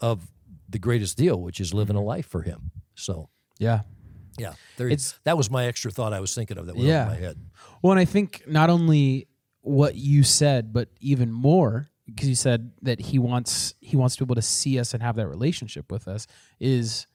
[0.00, 0.32] of
[0.68, 2.08] the greatest deal, which is living a mm-hmm.
[2.08, 2.70] life for Him.
[2.94, 3.82] So, Yeah.
[4.38, 7.04] yeah, there, It's- that was my extra thought I was thinking of that went Yeah.
[7.04, 7.38] my head.
[7.82, 9.28] Well, and I think not only
[9.60, 14.24] what you said, but even more because you said that he wants he wants to
[14.24, 16.26] be able to see us and have that relationship with us
[16.58, 17.06] is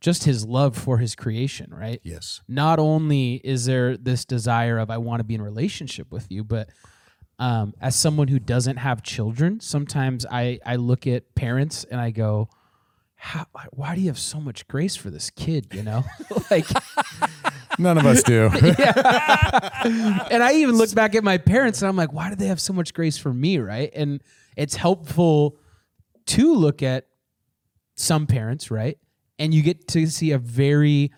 [0.00, 2.00] just his love for his creation, right?
[2.04, 2.42] Yes.
[2.46, 6.44] Not only is there this desire of I want to be in relationship with you,
[6.44, 6.68] but
[7.38, 12.10] um, as someone who doesn't have children, sometimes I I look at parents and I
[12.10, 12.48] go,
[13.14, 15.68] How, why do you have so much grace for this kid?
[15.72, 16.04] You know,
[16.50, 16.66] like
[17.78, 18.46] None of us do.
[18.52, 22.60] and I even look back at my parents and I'm like, why do they have
[22.60, 23.58] so much grace for me?
[23.58, 23.90] Right.
[23.94, 24.22] And
[24.56, 25.56] it's helpful
[26.26, 27.06] to look at
[27.96, 28.98] some parents, right?
[29.38, 31.12] And you get to see a very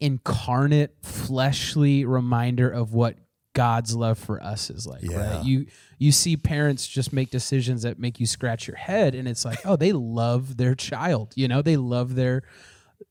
[0.00, 3.16] incarnate, fleshly reminder of what
[3.54, 5.02] God's love for us is like.
[5.02, 5.36] Yeah.
[5.36, 5.44] Right.
[5.44, 5.66] You
[5.98, 9.60] you see parents just make decisions that make you scratch your head and it's like,
[9.64, 11.32] oh, they love their child.
[11.36, 12.42] You know, they love their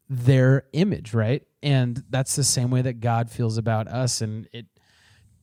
[0.10, 1.44] their image, right?
[1.62, 4.22] And that's the same way that God feels about us.
[4.22, 4.68] And it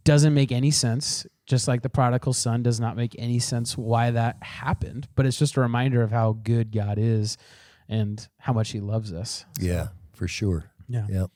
[0.04, 1.26] doesn't make any sense.
[1.46, 5.08] Just like the prodigal son does not make any sense why that happened.
[5.16, 7.36] But it's just a reminder of how good God is
[7.88, 9.44] and how much he loves us.
[9.58, 10.70] Yeah, for sure.
[10.88, 11.06] Yeah.
[11.08, 11.30] Yep.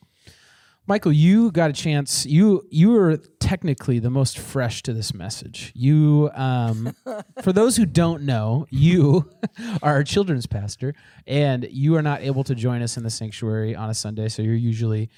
[0.87, 2.27] Michael, you got a chance.
[2.27, 5.73] You you were technically the most fresh to this message.
[5.75, 6.95] You, um,
[7.43, 9.31] for those who don't know, you
[9.83, 10.95] are a children's pastor,
[11.27, 14.29] and you are not able to join us in the sanctuary on a Sunday.
[14.29, 15.09] So you're usually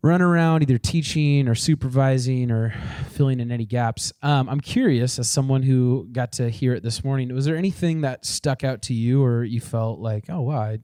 [0.00, 2.72] run around either teaching or supervising or
[3.10, 4.12] filling in any gaps.
[4.22, 8.02] Um, I'm curious, as someone who got to hear it this morning, was there anything
[8.02, 10.78] that stuck out to you, or you felt like, oh wow, I,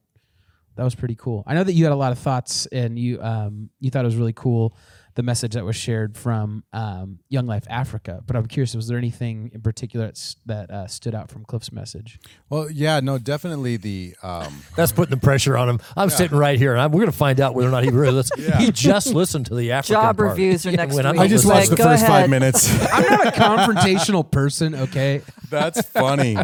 [0.76, 1.44] that was pretty cool.
[1.46, 4.06] I know that you had a lot of thoughts and you um, you thought it
[4.06, 4.76] was really cool
[5.16, 8.20] the message that was shared from um, Young Life Africa.
[8.26, 10.12] But I'm curious, was there anything in particular
[10.46, 12.18] that uh, stood out from Cliff's message?
[12.50, 15.80] well, yeah, no, definitely the um, That's putting the pressure on him.
[15.96, 17.90] I'm sitting right here, and I'm, we're going to find out whether or not he
[17.90, 18.44] really listens.
[18.58, 20.30] He just listened to the African Job part.
[20.30, 21.20] reviews are next When I'm week.
[21.22, 22.08] I just listening- watched the first ahead.
[22.08, 22.92] five minutes.
[22.92, 25.22] I'm not a confrontational person, okay?
[25.50, 26.36] That's funny.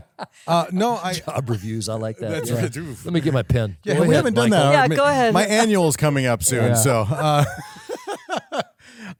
[0.46, 1.14] Uh, no, I.
[1.14, 1.88] job reviews.
[1.88, 2.44] I like that.
[2.46, 2.82] That's Yeah.
[3.04, 3.76] Let me get my pen.
[3.84, 4.70] Yeah, Go we ahead, haven't done Michael.
[4.72, 4.90] that.
[4.90, 5.34] Yeah, go ahead.
[5.34, 6.74] My annual is coming up soon, Yeah.
[6.74, 7.00] so.
[7.10, 7.44] Uh,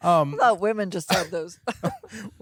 [0.02, 1.58] I thought women just had those.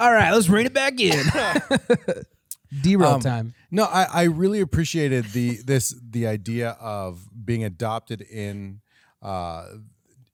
[0.00, 1.24] All right, let's bring it back in.
[2.82, 3.54] Derail time.
[3.70, 8.80] No, I, I really appreciated the this the idea of being adopted in
[9.22, 9.66] uh,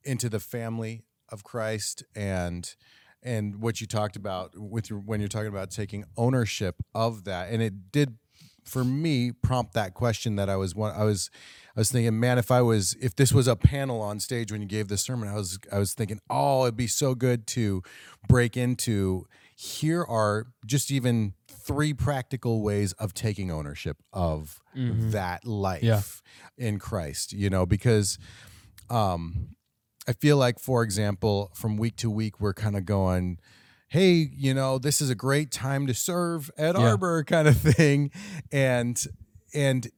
[0.05, 2.75] into the family of Christ and
[3.23, 7.51] and what you talked about with your when you're talking about taking ownership of that
[7.51, 8.19] and it did
[8.67, 11.31] for me prompt that question that I was one I was
[11.77, 14.61] I was thinking man if I was if this was a panel on stage when
[14.61, 17.83] you gave this sermon I was I was thinking oh it'd be so good to
[18.29, 25.83] break into here are just even three practical ways of taking ownership of that life
[25.83, 26.03] Yeah.
[26.59, 28.19] in Christ you know because
[28.91, 29.51] um
[30.09, 33.41] I feel like, for example, from week to week, we're kind of going,
[33.97, 36.91] hey, you know, this is a great time to serve at Yeah.
[36.91, 38.11] Arbor kind of thing.
[38.53, 39.03] And,
[39.55, 39.89] and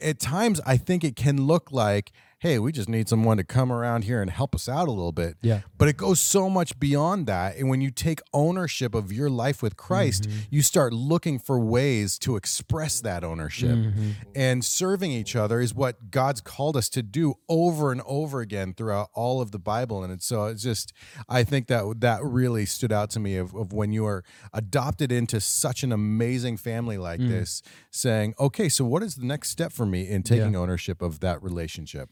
[0.00, 3.72] at times, I think it can look like, hey, we just need someone to come
[3.72, 5.36] around here and help us out a little bit.
[5.40, 5.60] Yeah.
[5.78, 7.56] But it goes so much beyond that.
[7.56, 10.38] And when you take ownership of your life with Christ, Mm-hmm.
[10.50, 13.70] you start looking for ways to express that ownership.
[13.76, 14.10] Mm-hmm.
[14.34, 18.74] And serving each other is what God's called us to do over and over again
[18.74, 20.04] throughout all of the Bible.
[20.04, 20.92] And it's, so it's just,
[21.28, 24.22] I think that that really stood out to me of, of when you are
[24.52, 27.30] adopted into such an amazing family like Mm.
[27.30, 31.20] this, saying, okay, so what is the next step for me in taking ownership of
[31.20, 32.10] that relationship?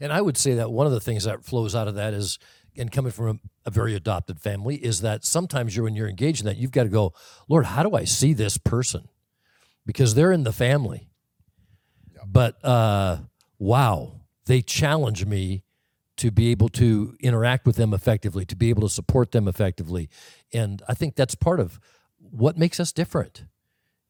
[0.00, 2.38] And I would say that one of the things that flows out of that is,
[2.76, 6.40] and coming from a, a very adopted family, is that sometimes you're when you're engaged
[6.40, 7.12] in that, you've got to go,
[7.48, 9.08] Lord, how do I see this person?
[9.86, 11.08] Because they're in the family.
[12.26, 13.18] But uh,
[13.58, 15.62] wow, they challenge me
[16.16, 20.08] to be able to interact with them effectively, to be able to support them effectively,
[20.52, 21.80] and I think that's part of
[22.18, 23.44] what makes us different.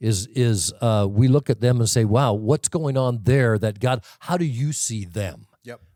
[0.00, 3.58] Is is uh, we look at them and say, "Wow, what's going on there?
[3.58, 5.46] That God, how do you see them?"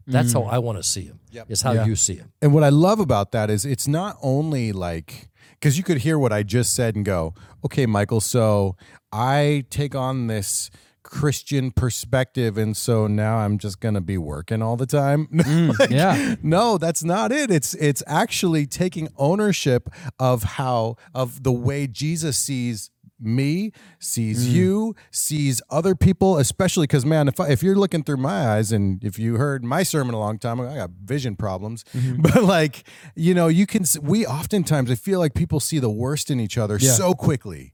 [0.09, 0.13] Yep.
[0.13, 0.53] That's how mm.
[0.53, 1.21] I want to see him.
[1.31, 1.51] Yep.
[1.51, 1.85] Is how Yeah.
[1.87, 2.33] you see him.
[2.41, 5.29] And what I love about that is it's not only like
[5.61, 8.77] because you could hear what I just said and go, okay, Michael, so
[9.13, 10.71] I take on this
[11.03, 15.27] Christian perspective, and so now I'm just gonna be working all the time.
[15.49, 16.35] Mm, like, yeah.
[16.43, 17.51] no, that's not it.
[17.51, 24.53] It's it's actually taking ownership of how of the way Jesus sees me, sees mm.
[24.53, 28.73] you, sees other people, especially because man, if I, if you're looking through my eyes,
[28.73, 32.23] and if you heard my sermon a long time ago, I got vision problems, mm-hmm.
[32.23, 33.85] but like you know, you can.
[34.03, 36.93] We oftentimes I feel like people see the worst in each other Yeah.
[36.93, 37.73] so quickly.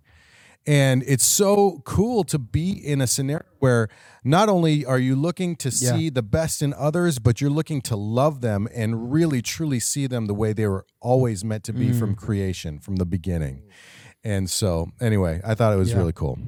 [0.66, 3.88] And it's so cool to be in a scenario where
[4.24, 5.92] not only are you looking to Yeah.
[5.92, 10.06] see the best in others, but you're looking to love them and really truly see
[10.06, 11.98] them the way they were always meant to be Mm.
[11.98, 13.62] from creation, from the beginning.
[14.22, 15.98] And so, anyway, I thought it was Yeah.
[15.98, 16.38] really cool.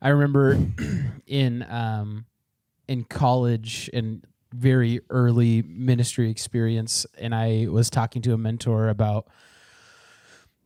[0.00, 0.56] I remember
[1.26, 2.26] in um,
[2.86, 9.26] in college and very early ministry experience, and I was talking to a mentor about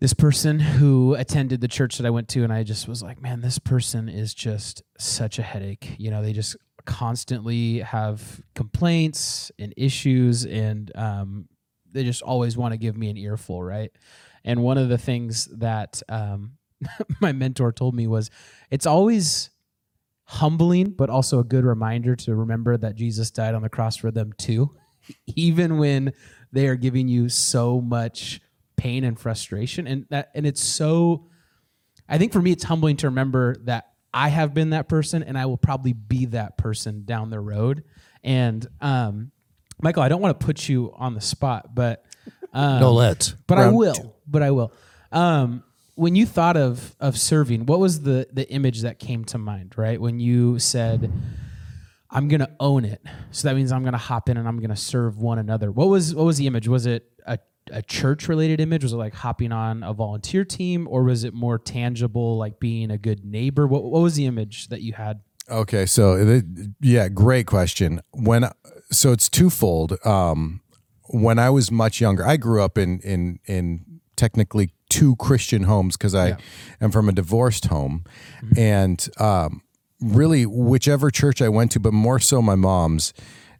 [0.01, 3.21] this person who attended the church that I went to, and I just was like,
[3.21, 5.97] man, this person is just such a headache.
[5.99, 11.49] You know, they just constantly have complaints and issues, and um,
[11.91, 13.91] they just always want to give me an earful, right?
[14.45, 16.53] And one of the things that um,
[17.21, 18.31] my mentor told me was,
[18.71, 19.51] it's always
[20.25, 24.11] humbling, but also a good reminder to remember that Jesus died on the cross for
[24.11, 24.77] them too,
[25.27, 26.13] even when
[26.53, 28.41] they are giving you so much
[28.79, 29.87] pain and frustration.
[29.87, 31.27] And that, and it's so,
[32.09, 35.37] I think for me, it's humbling to remember that I have been that person and
[35.37, 37.85] I will probably be that person down the road.
[38.25, 39.33] And, um,
[39.83, 42.05] Michael, I don't want to put you on the spot, but,
[42.53, 43.35] um, no, let's.
[43.47, 44.17] but I will.
[44.27, 44.73] But I will.
[45.13, 45.63] Um,
[45.99, 49.75] when you thought of of serving, what was the the image that came to mind?
[49.77, 51.13] Right when you said,
[52.09, 54.59] "I'm going to own it," so that means I'm going to hop in and I'm
[54.59, 55.73] going to serve one another.
[55.73, 56.69] What was what was the image?
[56.69, 57.11] Was it
[57.73, 58.83] a church related image?
[58.83, 62.91] Was it like hopping on a volunteer team, or was it more tangible, like being
[62.91, 63.67] a good neighbor?
[63.67, 65.21] What what was the image that you had?
[65.51, 66.41] Okay, so
[66.81, 68.01] yeah, great question.
[68.13, 68.51] When
[68.91, 69.97] so it's twofold.
[70.05, 70.61] Um,
[71.11, 75.97] when I was much younger, I grew up in in in technically two Christian homes
[75.97, 76.37] because I Yeah.
[76.81, 78.05] am from a divorced home,
[78.57, 79.63] and um,
[80.01, 83.13] really whichever church I went to, but more so my mom's.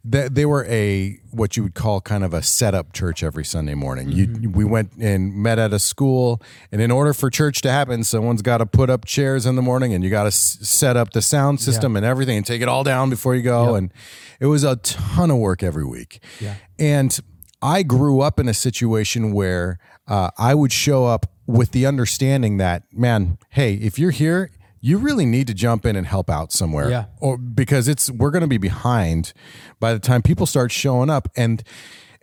[0.05, 3.75] They, they were a what you would call kind of a setup church every Sunday
[3.75, 4.09] morning.
[4.11, 6.41] You we went and met at a school,
[6.71, 9.61] and in order for church to happen, someone's got to put up chairs in the
[9.61, 12.61] morning, and you got to s- set up the sound system and everything, and take
[12.61, 13.75] it all down before you go.
[13.75, 13.93] And
[14.39, 16.23] it was a ton of work every week.
[16.39, 16.55] Yeah.
[16.79, 17.19] And
[17.61, 22.55] I grew up in a situation where uh, I would show up with the understanding
[22.57, 24.49] that, man, hey, if you're here,
[24.81, 26.89] you really need to jump in and help out somewhere.
[26.89, 27.05] Yeah.
[27.19, 29.33] Or because it's we're going to be behind
[29.79, 31.63] by the time people start showing up and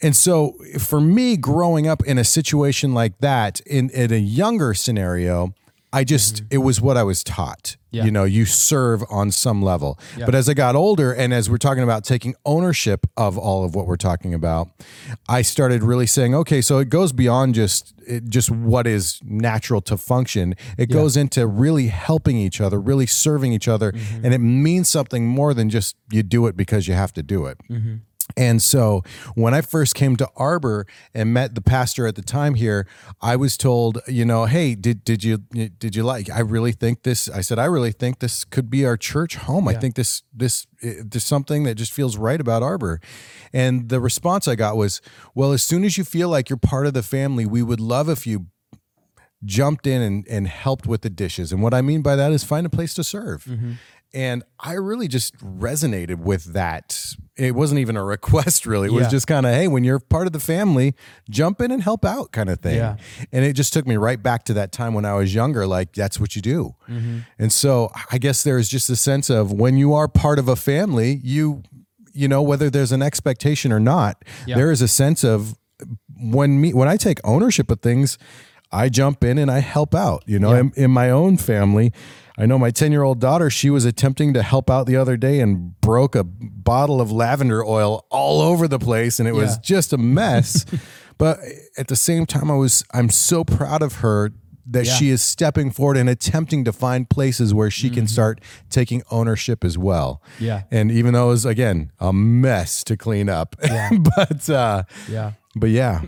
[0.02, 4.74] and so for me growing up in a situation like that in in a younger
[4.74, 5.54] scenario,
[5.97, 6.47] I just mm-hmm.
[6.51, 7.78] it was what I was taught.
[7.90, 8.05] Yeah.
[8.05, 9.99] You know, you serve on some level.
[10.18, 13.74] But as I got older and as we're talking about taking ownership of all of
[13.74, 14.68] what we're talking about,
[15.26, 19.80] I started really saying, okay, so it goes beyond just it, just what is natural
[19.82, 20.55] to function.
[20.76, 24.22] It goes into really helping each other, really serving each other, mm-hmm.
[24.22, 27.47] and it means something more than just you do it because you have to do
[27.47, 27.57] it.
[27.70, 27.94] Mm-hmm.
[28.37, 29.03] And so
[29.35, 32.87] when I first came to Arbor and met the pastor at the time here,
[33.20, 36.29] I was told, you know, hey, did did you did you like?
[36.31, 37.29] I really think this.
[37.29, 39.68] I said, I really think this could be our church home.
[39.68, 43.01] I think this this eh, there's something that just feels right about Arbor.
[43.53, 45.01] And the response I got was,
[45.35, 48.09] well, as soon as you feel like you're part of the family, we would love
[48.09, 48.47] if you
[49.45, 51.53] jumped in and, and helped with the dishes.
[51.53, 53.47] And what I mean by that is find a place to serve.
[54.14, 57.14] And I really just resonated with that.
[57.36, 58.88] It wasn't even a request, really.
[58.88, 60.94] It was just kind of, hey, when you're part of the family,
[61.28, 62.76] jump in and help out, kind of thing.
[62.76, 62.96] Yeah.
[63.30, 65.66] And it just took me right back to that time when I was younger.
[65.66, 66.76] Like, that's what you do.
[66.88, 67.18] Mm-hmm.
[67.38, 70.57] And so I guess there's just a sense of when you are part of a
[70.57, 71.62] family, you,
[72.14, 74.57] you know, whether there's an expectation or not, Yeah.
[74.57, 75.57] there is a sense of
[76.18, 78.16] when me when I take ownership of things,
[78.72, 80.22] I jump in and I help out.
[80.26, 80.61] You know, Yeah.
[80.61, 81.92] in, in my own family,
[82.39, 85.16] I know my 10 year old daughter, she was attempting to help out the other
[85.16, 89.18] day and broke a bottle of lavender oil all over the place.
[89.18, 90.64] And it was just a mess.
[91.18, 91.39] but
[91.78, 94.32] at the same time, I was, I'm so proud of her
[94.68, 94.93] that Yeah.
[94.95, 99.64] she is stepping forward and attempting to find places where she can start taking ownership
[99.64, 100.20] as well.
[100.34, 100.45] Mm-hmm.
[100.45, 100.62] Yeah.
[100.72, 103.91] And even though it was, again, a mess to clean up, Yeah.
[104.16, 105.32] but, uh, Yeah.
[105.55, 106.03] but yeah.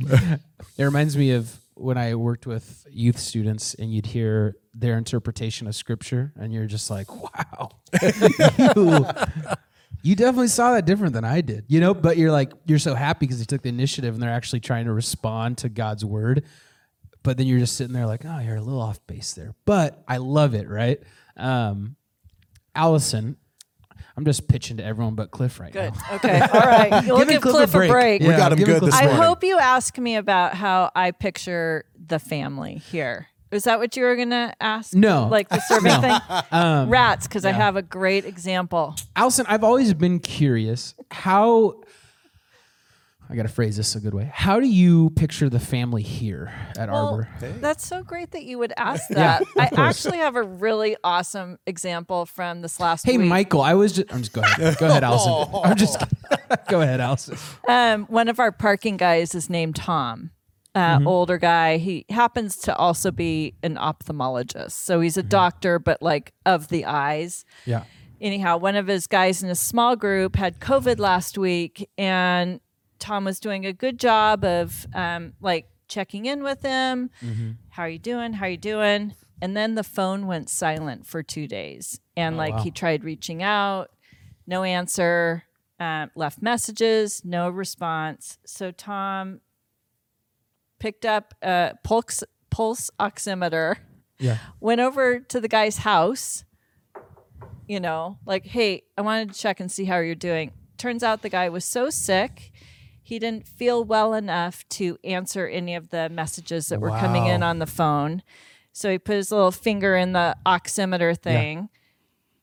[0.76, 5.66] It reminds me of when I worked with youth students and you'd hear their interpretation
[5.66, 7.70] of scripture and you're just like, wow.
[8.02, 9.06] you,
[10.02, 12.94] you definitely saw that different than I did, you know, but you're like, you're so
[12.94, 16.44] happy because they took the initiative and they're actually trying to respond to God's word.
[17.22, 19.54] But then you're just sitting there like, oh, you're a little off base there.
[19.64, 21.00] But I love it, right?
[21.36, 21.96] Um,
[22.74, 23.36] Allison,
[24.16, 25.90] I'm just pitching to everyone but Cliff right now.
[25.90, 25.94] Good.
[25.94, 26.14] now.
[26.16, 26.40] Okay.
[26.52, 27.04] All right.
[27.04, 28.20] You'll Giving give Cliff a break.
[28.22, 29.10] We got him good Cliff this a I break.
[29.12, 29.26] morning.
[29.28, 33.28] hope you ask me about how I picture the family here.
[33.50, 34.94] Is that what you were gonna ask?
[34.94, 35.28] No.
[35.28, 36.16] like the serving thing.
[36.50, 38.94] Um, Rats, because I have a great example.
[39.16, 41.74] Allison, I've always been curious how
[43.34, 44.30] I got to phrase this a good way.
[44.32, 47.28] How do you picture the family here at Well, Arbor?
[47.60, 49.42] that's so great that you would ask that.
[49.56, 53.26] yeah, I actually have a really awesome example from this last Hey, week.
[53.28, 54.76] Michael, I was just, I'm just, go ahead.
[54.78, 55.60] Go ahead, Allison.
[55.64, 56.00] I'm just,
[56.68, 57.36] go ahead, Allison.
[57.66, 60.30] Um, one of our parking guys is named Tom.
[60.76, 61.78] Uh, Older guy.
[61.78, 64.70] He happens to also be an ophthalmologist.
[64.72, 67.44] So he's a doctor, but like of the eyes.
[67.66, 67.82] Yeah.
[68.20, 72.60] anyhow, one of his guys in a small group had COVID last week, and
[72.98, 77.10] Tom was doing a good job of um, like checking in with him.
[77.70, 78.34] How are you doing?
[78.34, 79.14] How are you doing?
[79.42, 82.62] And then the phone went silent for two days, and like wow.
[82.62, 83.90] he tried reaching out,
[84.46, 85.44] no answer.
[85.80, 88.38] Um, left messages, no response.
[88.46, 89.40] So Tom
[90.78, 93.78] picked up a pulse pulse oximeter
[94.18, 94.38] Yeah.
[94.60, 96.44] went over to the guy's house,
[97.66, 100.52] you know, like, hey, I wanted to check and see how you're doing.
[100.78, 102.52] Turns out the guy was so sick,
[103.06, 107.42] he didn't feel well enough to answer any of the messages that were coming in
[107.42, 108.22] on the phone.
[108.72, 111.68] So he put his little finger in the oximeter thing.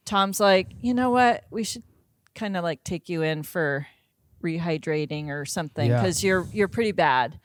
[0.06, 1.44] Tom's like, you know what?
[1.50, 1.84] We should
[2.36, 3.88] kind of like take you in for
[4.44, 6.00] rehydrating or something Yeah.
[6.02, 7.40] because you're you're pretty bad.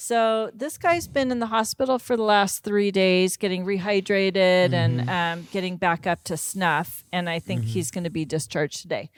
[0.00, 5.10] So this guy's been in the hospital for the last three days, getting rehydrated and
[5.10, 7.02] um, getting back up to snuff.
[7.12, 9.10] And I think he's going to be discharged today.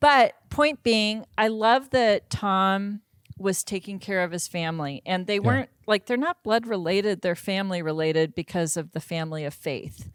[0.00, 3.00] But point being, I love that Tom
[3.36, 7.34] was taking care of his family, and they weren't like they're not blood related; they're
[7.36, 10.08] family related because of the family of faith.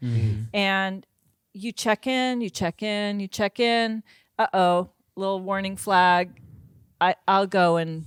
[0.52, 1.06] And
[1.52, 4.02] you check in, you check in, you check in.
[4.38, 6.40] Uh oh, little warning flag.
[7.00, 8.06] I, I'll go and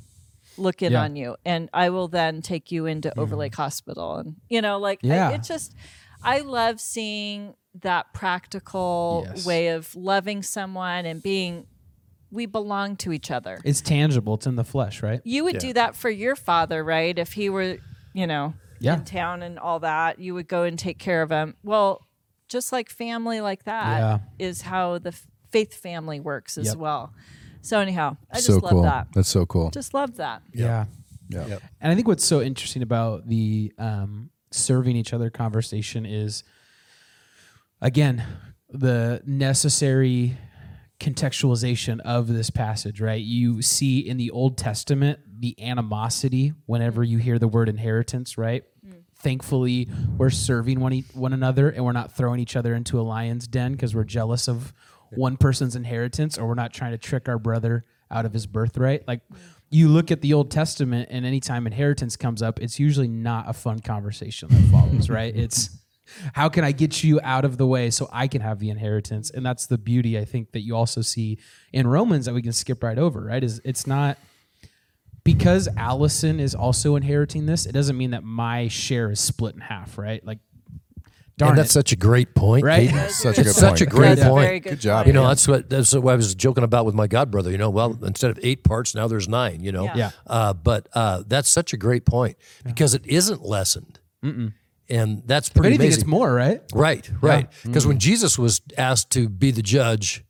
[0.57, 1.03] look in Yeah.
[1.03, 4.15] on you, and I will then take you into Overlake Hospital.
[4.17, 5.75] And you know, like I- it just,
[6.23, 9.45] I love seeing that practical Yes.
[9.45, 11.65] way of loving someone and being.
[12.29, 13.57] We belong to each other.
[13.63, 14.33] It's tangible.
[14.35, 15.21] It's in the flesh, right?
[15.23, 17.17] You would do that for your father, right?
[17.17, 17.77] If he were,
[18.13, 18.95] you know, Yeah.
[18.95, 21.55] in town and all that, you would go and take care of him.
[21.63, 22.05] Well,
[22.49, 24.69] just like family like that is Yeah.
[24.69, 25.13] how the
[25.51, 26.75] faith family works as Yep.
[26.77, 27.13] well.
[27.61, 28.81] So anyhow, I just so love cool.
[28.83, 29.07] that.
[29.13, 29.69] That's so cool.
[29.71, 30.41] Just love that.
[30.53, 30.85] Yeah.
[31.29, 31.59] Yeah.
[31.79, 36.43] And I think what's so interesting about the um, serving each other conversation is
[37.81, 38.23] again,
[38.69, 40.37] the necessary
[40.99, 43.21] contextualization of this passage, right?
[43.21, 48.63] You see in the Old Testament the animosity whenever you hear the word inheritance, right?
[48.85, 49.03] Mm.
[49.15, 53.03] Thankfully, we're serving one, e- one another and we're not throwing each other into a
[53.03, 54.73] lion's den because we're jealous of
[55.11, 59.07] one person's inheritance or we're not trying to trick our brother out of his birthright.
[59.07, 59.37] Like mm.
[59.69, 63.53] you look at the Old Testament and anytime inheritance comes up, it's usually not a
[63.53, 65.35] fun conversation that follows, right?
[65.35, 65.77] It's
[66.33, 69.29] how can I get you out of the way so I can have the inheritance?
[69.29, 71.39] And that's the beauty I think that you also see
[71.73, 73.43] in Romans that we can skip right over, right?
[73.43, 74.17] Is it's not
[75.23, 79.61] because Allison is also inheriting this, it doesn't mean that my share is split in
[79.61, 80.25] half, right?
[80.25, 80.39] Like
[81.37, 81.73] darn and that's it.
[81.73, 82.63] such a great point.
[82.63, 82.89] Right?
[82.89, 83.09] Hayden.
[83.09, 84.45] Such a good such a great That's point.
[84.45, 85.05] very good, Good job.
[85.05, 87.51] You know, that's what that's what I was joking about with my godbrother.
[87.51, 89.63] You know, well, instead of eight parts, now there's nine.
[89.63, 89.95] You know, Yeah.
[89.95, 90.11] Yeah.
[90.25, 93.99] Uh, but uh, that's such a great point because it isn't lessened,
[94.89, 96.01] and that's if pretty anything, amazing.
[96.01, 96.61] it's more, right?
[96.73, 97.47] Right, right.
[97.63, 97.89] Because Mm-hmm.
[97.89, 100.23] when Jesus was asked to be the judge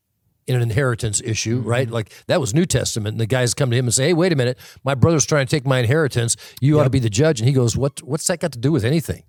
[0.47, 1.67] in an inheritance issue, Mm-hmm.
[1.69, 1.89] right?
[1.89, 4.31] Like that was New Testament, and the guys come to him and say, "Hey, wait
[4.31, 6.37] a minute, my brother's trying to take my inheritance.
[6.61, 8.01] You ought to be the judge." And he goes, "What?
[8.01, 9.23] What's that got to do with anything?"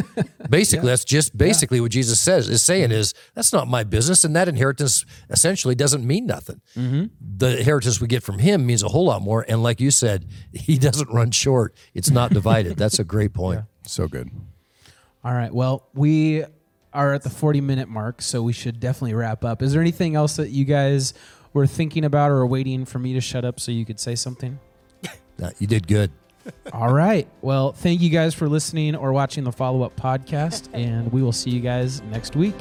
[0.48, 4.34] basically, that's just basically what Jesus says is saying is that's not my business, and
[4.34, 6.60] that inheritance essentially doesn't mean nothing.
[6.76, 7.04] Mm-hmm.
[7.36, 10.26] The inheritance we get from him means a whole lot more, and like you said,
[10.52, 11.74] he doesn't run short.
[11.94, 12.76] It's not divided.
[12.78, 13.60] that's a great point.
[13.86, 14.30] So good.
[15.24, 15.52] All right.
[15.52, 16.44] Well, we
[16.92, 19.62] are at the 40 minute mark, so we should definitely wrap up.
[19.62, 21.14] Is there anything else that you guys
[21.52, 24.58] were thinking about or waiting for me to shut up so you could say something?
[25.42, 26.12] Uh, you did good.
[26.72, 27.26] All right.
[27.40, 31.32] Well, thank you guys for listening or watching the follow up podcast, and we will
[31.32, 32.54] see you guys next week.